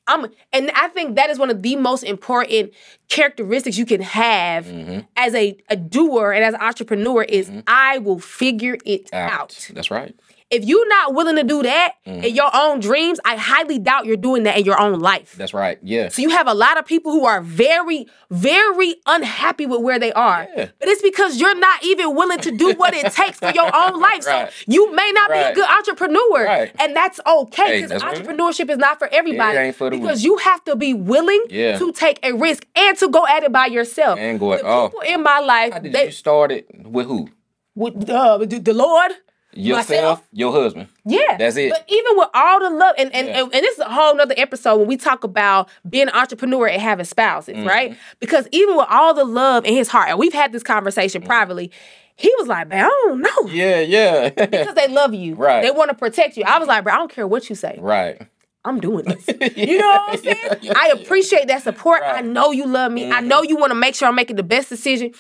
[0.09, 2.73] I'm and I think that is one of the most important
[3.09, 5.01] characteristics you can have Mm-hmm.
[5.17, 9.69] as a, a doer and as an entrepreneur is I will figure it out.
[9.73, 10.15] That's right.
[10.51, 12.25] If you're not willing to do that Mm-hmm.
[12.25, 15.35] in your own dreams, I highly doubt you're doing that in your own life.
[15.37, 15.79] That's right.
[15.83, 16.09] Yeah.
[16.09, 20.13] So you have a lot of people who are very, very unhappy with where they
[20.13, 20.49] are.
[20.57, 20.69] Yeah.
[20.81, 24.01] But it's because you're not even willing to do what it takes for your own
[24.09, 24.27] life.
[24.27, 24.51] Right.
[24.51, 26.45] So you may not be a good entrepreneur.
[26.45, 26.73] Right.
[26.81, 28.17] And that's okay because right.
[28.17, 29.57] entrepreneurship is not for everybody.
[29.59, 31.79] ain't for the because you have to be willing Yeah.
[31.79, 34.19] to take a risk and to go at it by yourself.
[34.19, 34.89] And go at- the oh.
[34.89, 37.29] people in my life, How did they you start it with who?
[37.77, 39.13] with uh, the, the Lord.
[39.53, 40.29] Yourself, Myself?
[40.33, 40.89] your husband.
[41.05, 41.71] Yeah, That's it.
[41.71, 43.43] But even with all the love, and and, Yeah.
[43.43, 46.69] and, and this is a whole nother episode when we talk about being an entrepreneur
[46.69, 47.67] and having spouses, Mm-hmm.
[47.67, 47.97] right?
[48.21, 51.73] Because even with all the love in his heart, and we've had this conversation privately,
[52.17, 54.29] he was like, "Man, I don't know." Yeah, yeah.
[54.37, 55.63] Because they love you, Right.
[55.63, 56.45] They want to protect you.
[56.47, 57.77] I was like, "Bro, I don't care what you say.
[57.81, 58.21] right.
[58.63, 59.25] I'm doing this."
[59.57, 60.37] You know what I'm saying?
[60.45, 61.01] Yeah, yeah, I yeah.
[61.03, 62.03] appreciate that support.
[62.05, 63.11] I know you love me.
[63.11, 65.13] I know you want to make sure I'm making the best decision.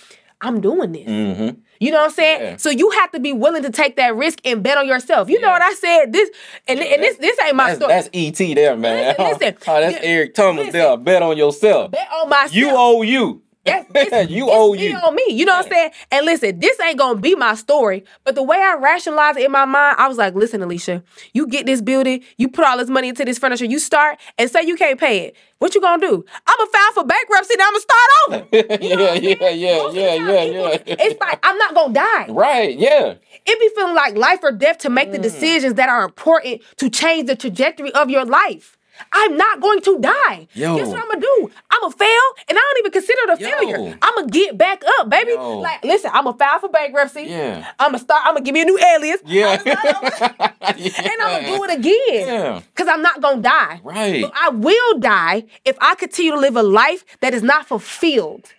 [0.42, 1.06] I'm doing this.
[1.06, 1.60] Mm-hmm.
[1.80, 2.40] You know what I'm saying?
[2.42, 2.56] Yeah.
[2.56, 5.28] So you have to be willing to take that risk and bet on yourself.
[5.30, 6.12] You know what I said?
[6.12, 6.30] This
[6.68, 7.92] and, and this this ain't my That's, story.
[7.92, 9.14] that's ET there, man.
[9.18, 9.56] Listen, listen.
[9.66, 10.72] Oh, that's Yeah, Eric Thomas listen.
[10.80, 10.96] there.
[10.96, 11.90] Bet on yourself.
[11.90, 12.54] bet on myself.
[12.54, 13.42] You owe you.
[13.64, 14.96] That's- it's- you it's owe me you.
[14.96, 15.24] on me.
[15.30, 15.90] You know what I'm saying?
[16.10, 19.52] And listen, this ain't gonna be my story, but the way I rationalized it in
[19.52, 21.02] my mind, I was like, listen, Alicia,
[21.34, 24.50] you get this building, you put all this money into this furniture, you start and
[24.50, 25.36] say you can't pay it.
[25.58, 26.24] What you gonna do?
[26.46, 28.78] I'm gonna file for bankruptcy and I'm gonna start over.
[28.82, 30.94] yeah, yeah, yeah, Most the yeah, yeah, people- yeah.
[31.06, 32.26] It's like I'm not gonna die.
[32.30, 33.14] Right, yeah.
[33.46, 35.22] It be feeling like life or death to make the Mm.
[35.22, 38.78] decisions that are important to change the trajectory of your life.
[39.12, 40.48] I'm not going to die.
[40.54, 40.76] Yo.
[40.76, 41.50] Guess what I'm gonna do?
[41.70, 43.50] I'm gonna fail, and I don't even consider it a Yo.
[43.50, 43.98] failure.
[44.02, 45.32] I'm gonna get back up, baby.
[45.32, 45.58] Yo.
[45.58, 47.22] Like, listen, I'm gonna file for bankruptcy.
[47.22, 47.66] Yeah.
[47.78, 48.22] I'm gonna start.
[48.26, 49.20] I'm gonna give me a new alias.
[49.24, 49.60] Yeah.
[49.64, 52.28] and I'm gonna do it again.
[52.28, 52.60] Yeah.
[52.74, 53.80] Cause I'm not gonna die.
[53.82, 54.22] Right.
[54.22, 58.52] But I will die if I continue to live a life that is not fulfilled.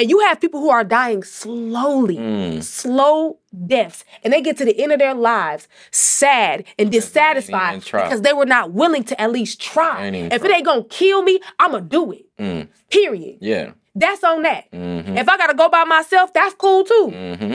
[0.00, 2.62] And you have people who are dying slowly, Mm.
[2.62, 3.36] slow
[3.66, 8.32] deaths, and they get to the end of their lives sad and dissatisfied because they
[8.32, 10.06] were not willing to at least try.
[10.06, 12.24] If it ain't gonna kill me, I'm gonna do it.
[12.38, 12.68] Mm.
[12.88, 13.36] Period.
[13.42, 13.72] Yeah.
[13.94, 14.72] That's on that.
[14.72, 15.18] Mm-hmm.
[15.18, 17.12] If I gotta go by myself, that's cool too.
[17.12, 17.54] Mm-hmm.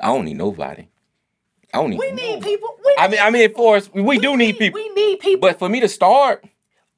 [0.00, 0.86] I don't need nobody.
[1.72, 1.98] I don't need.
[1.98, 2.50] We need nobody.
[2.56, 2.76] people.
[2.84, 4.78] We I mean, I mean, for us, we, do need people.
[4.82, 5.48] We need people.
[5.48, 6.44] But for me to start,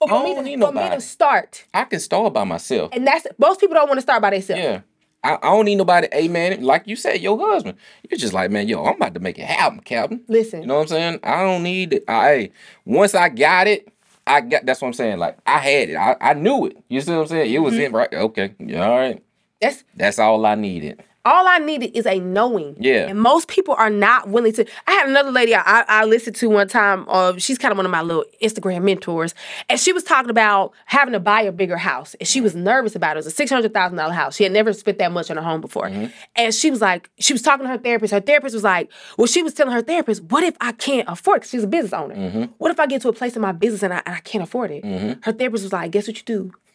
[0.07, 2.91] But for I me to, for me to start, I can start by myself.
[2.93, 4.63] and that's most people don't want to start by themselves.
[4.63, 4.81] Yeah.
[5.23, 7.79] I, I don't need nobody, hey man, like you said, your husband.
[8.11, 10.23] You're just like, man, yo, I'm about to make it happen, Captain.
[10.29, 11.21] Listen, You know what I'm saying?
[11.23, 12.05] I don't need it.
[12.07, 12.53] I hey,
[12.85, 13.89] once I got it,
[14.27, 15.19] I got that's what I'm saying.
[15.19, 15.97] Like I had it.
[15.97, 16.77] I, I knew it.
[16.89, 17.51] You see what I'm saying?
[17.51, 17.65] It Mm-hmm.
[17.65, 18.13] was in right.
[18.13, 18.55] Okay.
[18.59, 19.23] Yeah, all right.
[19.61, 21.03] that's That's all I needed.
[21.25, 22.77] All I needed is a knowing.
[22.79, 23.09] Yeah.
[23.09, 24.67] And most people are not willing to.
[24.87, 27.07] I had another lady I, I, listened to one time.
[27.09, 29.35] Uh, she's kind of one of my little Instagram mentors,
[29.69, 32.45] and she was talking about having to buy a bigger house, and she mm-hmm.
[32.45, 33.21] was nervous about it.
[33.21, 34.37] It was a six hundred thousand dollar house.
[34.37, 36.07] She had never spent that much on a home before, mm-hmm.
[36.37, 38.13] and she was like, she was talking to her therapist.
[38.13, 41.41] Her therapist was like, well, she was telling her therapist, what if I can't afford?
[41.41, 42.15] Because she's a business owner.
[42.15, 42.43] Mm-hmm.
[42.59, 44.45] What if I get to a place in my business and I, and I can't
[44.45, 44.85] afford it?
[45.23, 46.25] Her therapist was like, guess what you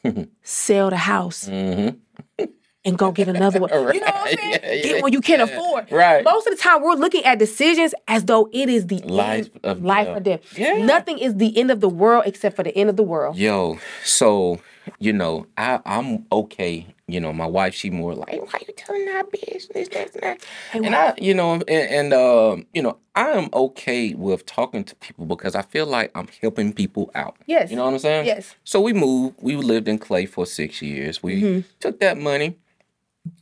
[0.03, 0.27] do?
[0.43, 1.47] Sell the house
[2.89, 3.69] and go get another one.
[3.93, 4.51] You know what I'm saying?
[4.51, 5.91] Yeah, yeah, get one you can't afford.
[5.91, 6.23] Right.
[6.23, 9.59] Most of the time, we're looking at decisions as though it is the Life end,
[9.63, 10.41] of- life or death.
[10.57, 10.83] yeah.
[10.85, 13.37] Nothing is the end of the world except for the end of the world.
[13.37, 14.59] Yo, so
[14.99, 16.87] you know, I I'm okay.
[17.07, 19.87] You know, my wife, she more like, why you telling our business?
[19.89, 20.37] That's not.
[20.73, 24.95] and I, you know, and, and um, you know, I am okay with talking to
[24.95, 27.35] people because I feel like I'm helping people out.
[27.47, 27.71] Yes.
[27.71, 28.25] You know what I'm saying?
[28.27, 28.55] Yes.
[28.63, 29.37] So we moved.
[29.41, 31.23] We lived in Clay for six years.
[31.23, 31.67] We Mm-hmm.
[31.79, 32.57] took that money,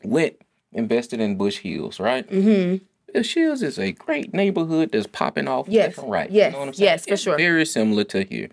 [0.03, 0.35] went
[0.73, 2.29] invested in Bush Hills, right?
[2.29, 2.83] Mm-hmm.
[3.13, 6.29] Bush Hills is a great neighborhood that's popping off Yes, left and right.
[6.29, 6.85] yes, you know what I'm saying?
[6.88, 7.38] yes, for It's sure.
[7.38, 8.49] Very similar to here,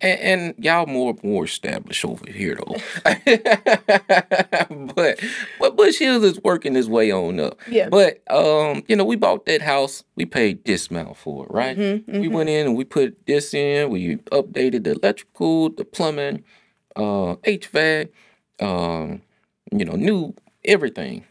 [0.00, 2.76] and, and y'all more more established over here though.
[4.94, 5.20] but
[5.60, 7.58] but Bush Hills is working his way on up.
[7.68, 7.88] Yeah.
[7.88, 10.04] But um, you know, we bought that house.
[10.16, 11.76] We paid this amount for it, right?
[11.78, 13.90] Mm-hmm, We went in and we put this in.
[13.90, 16.44] We updated the electrical, the plumbing,
[16.96, 18.08] uh, HVAC,
[18.60, 19.22] um,
[19.72, 20.34] you know, new
[20.64, 21.24] everything.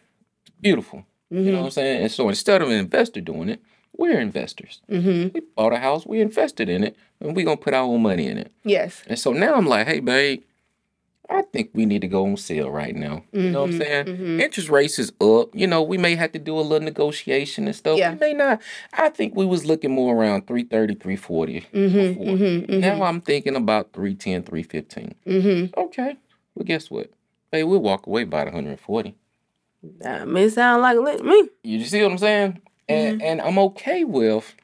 [0.61, 1.05] Beautiful.
[1.29, 1.51] You Mm-hmm.
[1.51, 2.01] know what I'm saying?
[2.03, 3.61] And so instead of an investor doing it,
[3.97, 4.79] we're investors.
[4.89, 5.29] Mm-hmm.
[5.33, 8.27] We bought a house, we invested in it, and we're gonna put our own money
[8.27, 8.51] in it.
[8.63, 9.03] Yes.
[9.07, 10.43] And so now I'm like, hey, babe,
[11.29, 13.23] I think we need to go on sale right now.
[13.33, 14.05] You know what I'm saying?
[14.05, 14.41] mhm.
[14.41, 15.49] Interest rates is up.
[15.53, 17.97] You know, we may have to do a little negotiation and stuff.
[17.97, 18.13] Yeah.
[18.13, 18.61] We may not.
[18.93, 22.19] I think we was looking more around 330, 340 Mm-hmm.
[22.19, 22.37] before.
[22.37, 22.79] Mm-hmm.
[22.79, 25.15] Now I'm thinking about 310, 315.
[25.27, 25.77] Mm-hmm.
[25.79, 26.15] Okay.
[26.55, 27.11] Well, guess what?
[27.51, 29.15] Hey, we'll walk away by the 140.
[29.99, 31.49] That may sound like lit- me.
[31.63, 32.61] You see what I'm saying?
[32.89, 34.55] And and I'm okay with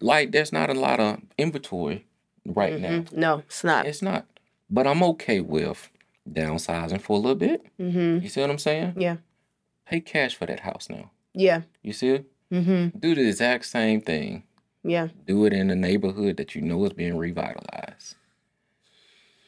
[0.00, 2.06] like there's not a lot of inventory
[2.46, 2.88] right now.
[3.00, 3.12] Mhm.
[3.12, 3.86] No, it's not.
[3.86, 4.26] It's not.
[4.68, 5.90] But I'm okay with
[6.30, 7.64] downsizing for a little bit.
[7.78, 8.22] Mm-hmm.
[8.22, 8.94] You see what I'm saying?
[8.96, 9.16] Yeah.
[9.86, 11.10] Pay cash for that house now.
[11.34, 11.62] Yeah.
[11.82, 12.20] You see?
[12.52, 12.98] Mm-hmm.
[12.98, 14.44] Do the exact same thing.
[14.82, 15.08] Yeah.
[15.26, 18.14] Do it in a neighborhood that you know is being revitalized.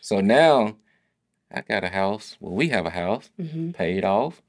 [0.00, 0.76] So now
[1.52, 2.36] I got a house.
[2.40, 3.70] Well, we have a house Mm-hmm.
[3.72, 4.42] paid off.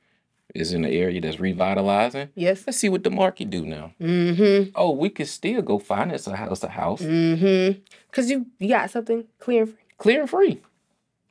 [0.54, 2.30] Is in an area that's revitalizing.
[2.36, 2.64] Yes.
[2.68, 3.91] Let's see what the market do now.
[3.99, 4.70] Mm-hmm.
[4.76, 7.80] Oh, we could still go finance a house, a house, Mm-hmm.
[8.12, 9.80] Cause you you got something clear and free.
[9.97, 10.62] clear and free.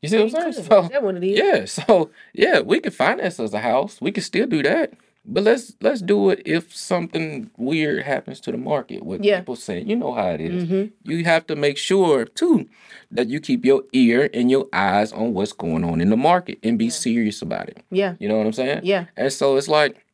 [0.00, 0.66] You see what I'm saying?
[0.66, 1.38] So, That's what it is.
[1.38, 4.00] yeah, so yeah, we could finance as a house.
[4.00, 4.94] We could still do that.
[5.24, 9.04] But let's let's do it if something weird happens to the market.
[9.04, 9.38] What Yeah.
[9.38, 10.64] people say, you know how it is.
[10.64, 11.10] Mm-hmm.
[11.10, 12.68] You have to make sure too
[13.12, 16.58] that you keep your ear and your eyes on what's going on in the market
[16.64, 17.84] and be serious about it.
[17.90, 18.16] Yeah.
[18.18, 18.80] You know what I'm saying?
[18.82, 19.06] Yeah.
[19.16, 20.04] And so it's like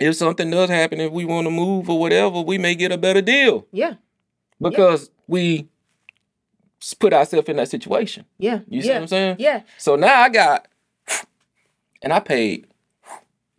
[0.00, 2.98] if something does happen, if we want to move or whatever, we may get a
[2.98, 3.94] better deal Yeah.
[4.60, 5.68] because we
[6.98, 8.24] put ourselves in that situation.
[8.38, 8.60] Yeah.
[8.66, 8.94] You see yeah.
[8.94, 9.36] what I'm saying?
[9.38, 9.62] Yeah.
[9.78, 10.66] So now I got,
[12.02, 12.66] and I paid.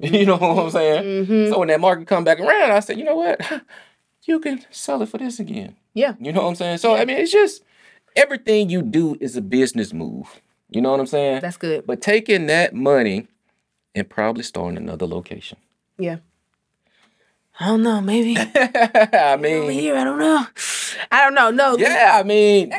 [0.11, 1.03] You know what I'm saying?
[1.03, 1.51] Mm-hmm.
[1.51, 3.41] So when that market come back around, I said, you know what?
[4.23, 5.75] You can sell it for this again.
[5.95, 6.13] Yeah.
[6.19, 6.77] You know what I'm saying?
[6.77, 7.63] So I mean, it's just
[8.15, 10.41] everything you do is a business move.
[10.69, 11.41] You know what I'm saying?
[11.41, 11.87] That's good.
[11.87, 13.27] But taking that money
[13.95, 15.57] and probably starting another location.
[15.97, 16.17] Yeah.
[17.59, 17.99] I don't know.
[17.99, 19.95] Maybe I mean, over mean, here.
[19.95, 20.45] I don't know.
[21.11, 21.51] I don't know.
[21.51, 21.77] No.
[21.77, 22.71] yeah, I mean,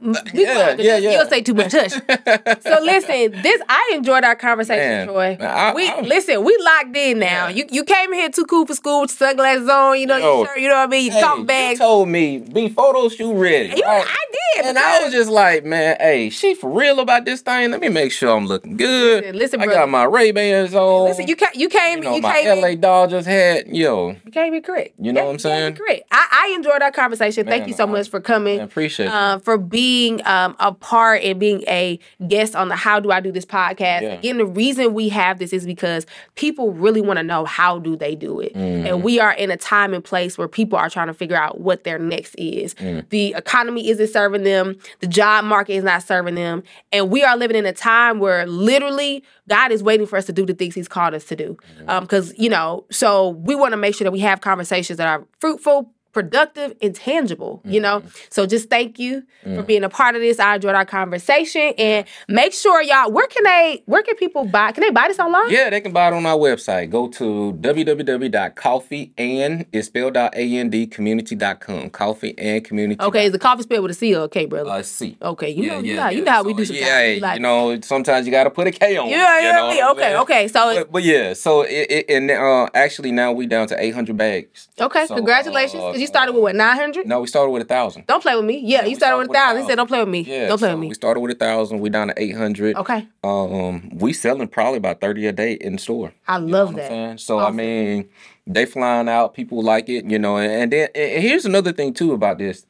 [0.00, 0.08] Be
[0.42, 1.28] yeah, quiet, 'cause yeah, You'll yeah.
[1.28, 1.72] say too much.
[1.72, 1.90] Hush.
[1.92, 5.36] so listen, this I enjoyed our conversation, Man, Troy.
[5.40, 7.48] I- we I'm- listen, we locked in now.
[7.48, 7.56] Yeah.
[7.56, 10.38] You you came here too cool for school with sunglasses on, you know, Yo.
[10.38, 13.08] your shirt, you know what I mean, your Hey, coffee you told me be photo
[13.08, 13.74] shoot ready.
[13.76, 14.04] You- right?
[14.06, 14.66] I did.
[14.66, 17.70] And I was just like, man, hey, she for real about this thing.
[17.70, 19.22] Let me make sure I'm looking good.
[19.24, 19.80] Listen, listen, I brother.
[19.80, 21.04] got my Ray Bans on.
[21.08, 23.68] listen, you came you came you know, you my came LA Dodgers hat.
[23.74, 24.94] Yo, you came in correct.
[24.98, 25.74] You know Yeah, what I'm you saying?
[25.76, 26.02] Correct.
[26.10, 27.46] I, I enjoyed our conversation.
[27.46, 28.60] Thank you so I- much for coming.
[28.60, 29.12] I appreciate it.
[29.12, 29.89] um, for being
[30.24, 34.02] um, a part and being a guest on the How Do I Do This podcast.
[34.02, 34.12] Yeah.
[34.14, 37.96] Again, the reason we have this is because people really want to know how do
[37.96, 38.86] they do it, Mm-hmm.
[38.86, 41.60] and we are in a time and place where people are trying to figure out
[41.60, 42.74] what their next is.
[42.74, 43.08] Mm.
[43.10, 46.62] The economy isn't serving them, the job market is not serving them,
[46.92, 50.32] and we are living in a time where literally God is waiting for us to
[50.32, 51.56] do the things He's called us to do.
[52.00, 55.26] Because you know, so we want to make sure that we have conversations that are
[55.38, 58.02] fruitful productive and tangible, you know?
[58.30, 60.38] So just thank you for being a part of this.
[60.38, 64.72] I enjoyed our conversation and make sure y'all, where can they, where can people buy,
[64.72, 65.50] can they buy this online?
[65.50, 66.90] Yeah, they can buy it on our website.
[66.90, 71.90] Go to www.coffeeand it's spelled out A-N-D community.com.
[71.90, 73.02] Coffee and community.
[73.02, 74.70] Okay, is the coffee spelled with a C or a K, brother?
[74.70, 75.16] Uh, C.
[75.22, 76.86] okay, you yeah, know, you yeah, know, you know how we do sometimes.
[76.86, 79.08] Yeah, like, you know, sometimes you got to put a K on.
[79.08, 80.48] it, yeah, you yeah, know yeah, okay, okay.
[80.48, 84.16] So, But, but yeah, so it, it and uh, actually now we down to 800
[84.16, 84.68] bags.
[84.80, 85.82] okay, so, congratulations.
[85.82, 87.06] uh, Because you started with what, 900?
[87.06, 88.06] No, we started with a thousand.
[88.06, 88.58] Don't play with me.
[88.60, 89.62] Yeah, you started started with a thousand.
[89.62, 90.20] He said, don't play with me.
[90.22, 90.88] Yeah, don't play so with me.
[90.88, 91.80] We started with a thousand.
[91.80, 92.76] We down to 800.
[92.76, 93.08] Okay.
[93.22, 96.12] Um, we selling probably about 30 a day in the store.
[96.26, 97.20] I You know love that.
[97.20, 97.54] So Awesome.
[97.54, 98.08] I mean,
[98.46, 99.34] they flying out.
[99.34, 100.38] People like it, you know.
[100.38, 102.64] And, and then and here's another thing too about this.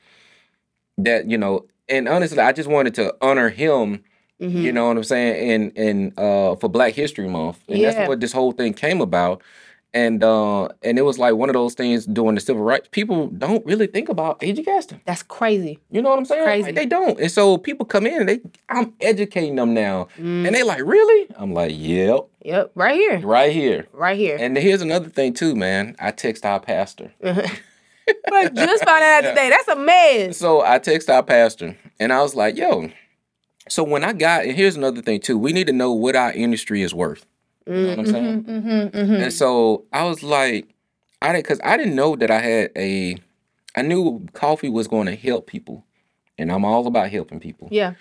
[0.99, 4.03] That you know, and honestly, I just wanted to honor him.
[4.41, 4.59] Mm-hmm.
[4.59, 5.51] You know what I'm saying?
[5.51, 7.93] And and uh, for Black History Month, and Yeah.
[7.93, 9.43] that's what this whole thing came about.
[9.93, 12.89] And uh, and it was like one of those things during the civil rights.
[12.93, 14.63] People don't really think about A.G.
[14.63, 15.01] Gaston.
[15.05, 15.81] That's crazy.
[15.91, 16.45] You know what I'm saying?
[16.45, 16.63] Crazy.
[16.67, 17.19] Like, they don't.
[17.19, 20.07] And so people come in and they I'm educating them now.
[20.17, 20.47] Mm.
[20.47, 21.27] And they like, really?
[21.37, 23.19] I'm like, yep, Yep, right here.
[23.21, 23.89] right here.
[23.93, 24.37] Right here.
[24.39, 25.97] And here's another thing too, man.
[25.99, 27.13] I text our pastor.
[27.21, 29.51] but just found out today.
[29.51, 30.37] That's a mess.
[30.37, 32.91] So I text our pastor and I was like, yo,
[33.69, 36.33] so when I got, and here's another thing too, we need to know what our
[36.33, 37.27] industry is worth.
[37.67, 38.45] You know what I'm saying?
[38.45, 39.15] Mm-hmm, mm-hmm.
[39.15, 40.69] And so I was like,
[41.23, 43.17] I didn't because I didn't know that I had a.
[43.77, 45.85] I knew coffee was going to help people,
[46.39, 47.69] and I'm all about helping people.
[47.71, 47.95] Yeah.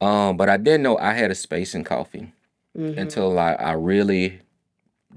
[0.00, 2.32] Um, but I didn't know I had a space in coffee
[2.74, 4.40] until I, I really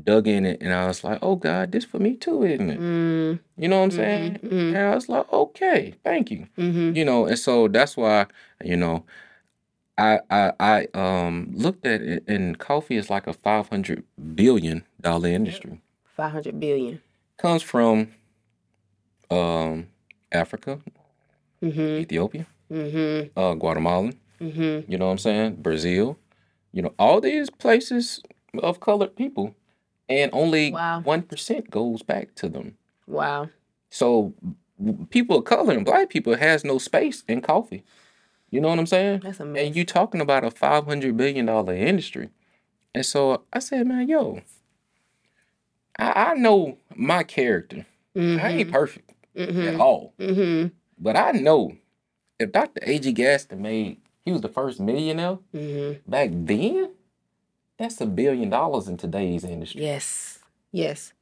[0.01, 2.79] dug in it, and I was like, "Oh God, this for me too, isn't it?"
[2.79, 4.39] Mm, You know what I'm saying?
[4.43, 4.69] mhm.
[4.69, 6.95] And I was like, "Okay, thank you." mhm.
[6.95, 8.27] You know, and so that's why
[8.63, 9.03] you know,
[9.99, 14.03] I I I um looked at it, and coffee is like a five hundred
[14.35, 15.81] billion dollar industry.
[16.15, 17.01] Five hundred billion.
[17.37, 18.13] Comes from
[19.29, 19.87] um
[20.31, 20.79] Africa,
[21.61, 21.99] Mhm.
[21.99, 23.29] Ethiopia, Mhm.
[23.35, 24.11] uh, Guatemala.
[24.39, 24.85] Mhm.
[24.87, 25.55] You know what I'm saying?
[25.55, 26.17] Brazil.
[26.71, 28.21] You know, all these places
[28.61, 29.55] of colored people,
[30.07, 31.01] and only Wow.
[31.01, 31.25] one
[31.69, 32.77] goes back to them.
[33.07, 33.49] Wow.
[33.89, 34.33] So
[35.09, 37.83] people of color and black people has no space in coffee.
[38.51, 39.21] You know what I'm saying?
[39.23, 39.67] That's amazing.
[39.67, 42.29] And you talking about a five hundred billion dollar industry.
[42.95, 44.41] And so I said, man, yo,
[45.97, 47.85] I, I know my character.
[48.15, 48.19] I
[48.51, 49.73] ain't perfect Mhm.
[49.75, 50.13] at all.
[50.19, 50.71] Mhm.
[50.97, 51.77] But I know
[52.39, 52.81] if Dr.
[52.83, 53.11] A.G.
[53.13, 55.99] Gaston made he was the first millionaire Mhm.
[56.07, 56.91] back then,
[57.77, 59.81] that's a billion dollars in today's industry.
[59.81, 60.39] Yes.
[60.71, 61.13] Yes.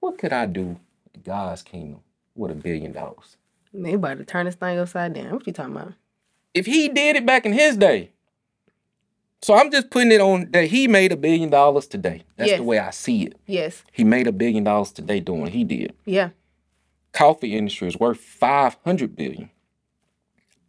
[0.00, 0.78] What could I do
[1.14, 2.00] in God's kingdom
[2.34, 3.36] with a billion dollars?
[3.74, 5.32] They about to turn this thing upside down.
[5.32, 5.94] What you talking about?
[6.54, 8.10] If he did it back in his day.
[9.40, 12.22] So I'm just putting it on that he made a billion dollars today.
[12.36, 12.58] That's Yes.
[12.58, 13.36] the way I see it.
[13.46, 13.82] Yes.
[13.90, 15.94] He made a billion dollars today doing what he did.
[16.04, 16.30] Yeah.
[17.12, 19.50] Coffee industry is worth 500 billion.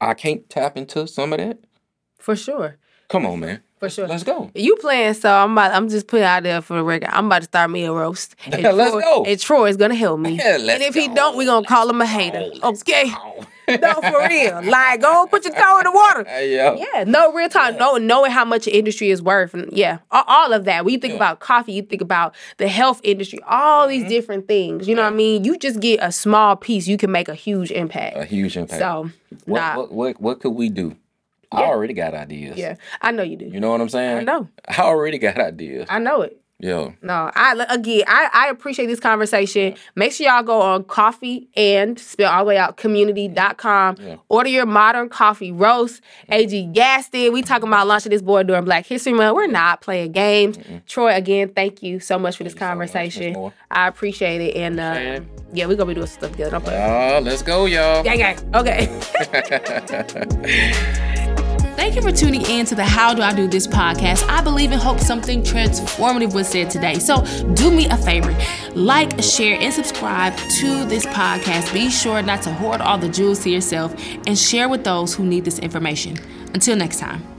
[0.02, 1.60] I can't tap into some of that.
[2.18, 2.78] For sure.
[3.10, 3.62] Come on, man.
[3.80, 4.08] For sure.
[4.08, 4.50] Let's go.
[4.56, 5.74] You playing, so I'm about.
[5.74, 7.10] I'm just putting it out there for the record.
[7.12, 8.36] I'm about to start me a roast.
[8.46, 9.24] And Let's Troy, go.
[9.26, 10.38] And Troy's gonna help me.
[10.38, 12.50] Yeah, let's and if he don't, we're gonna call him a hater.
[12.64, 13.04] Okay.
[13.16, 13.46] Oh.
[13.68, 14.61] No, for real.
[14.64, 16.26] Like, go put your toe in the water.
[16.34, 16.76] Hey, yo.
[16.76, 17.78] Yeah, no real talk.
[17.78, 20.84] No, knowing how much the industry is worth, and yeah, all, all of that.
[20.84, 21.18] When you think Yeah.
[21.18, 24.09] about coffee, you think about the health industry, all these mm-hmm.
[24.09, 24.88] different things.
[24.88, 25.43] You know what I mean?
[25.43, 28.18] You just get a small piece, you can make a huge impact.
[28.18, 28.80] A huge impact.
[28.82, 29.09] so,
[29.45, 30.95] what, nah, what, what, what could we do?
[31.51, 32.57] I already got ideas.
[32.57, 33.45] yeah, I know you do.
[33.45, 34.18] You know what I'm saying?
[34.18, 35.86] I know, I already got ideas.
[35.89, 36.39] I know it.
[36.64, 36.93] Yo.
[37.01, 39.76] No, I again, I, I appreciate this conversation.
[39.95, 43.97] Make sure y'all go on coffee and spell all the way out community.com.
[43.99, 44.16] Yeah.
[44.30, 46.01] Order your modern coffee roast.
[46.30, 47.34] AG Gaston.
[47.34, 49.36] We talking about launching this board during Black History Month.
[49.36, 50.57] We're not playing games.
[50.88, 53.34] Troy, again, thank you so much for this Thank you so conversation.
[53.34, 53.53] Moore.
[53.70, 54.55] I appreciate it.
[54.55, 56.51] And uh, Appreciate yeah, we're gonna be doing some stuff together.
[56.51, 56.78] Don't play.
[56.78, 58.03] Oh, let's go, y'all.
[58.03, 58.55] Gang gang.
[58.55, 58.88] Okay.
[61.76, 64.28] Thank you for tuning in to the How Do I Do This podcast.
[64.30, 66.99] I believe and hope something transformative was said today.
[66.99, 68.36] So do me a favor
[68.76, 71.74] like, share, and subscribe to this podcast.
[71.74, 73.93] Be sure not to hoard all the jewels to yourself
[74.26, 76.17] and share with those who need this information.
[76.53, 77.33] Until next time.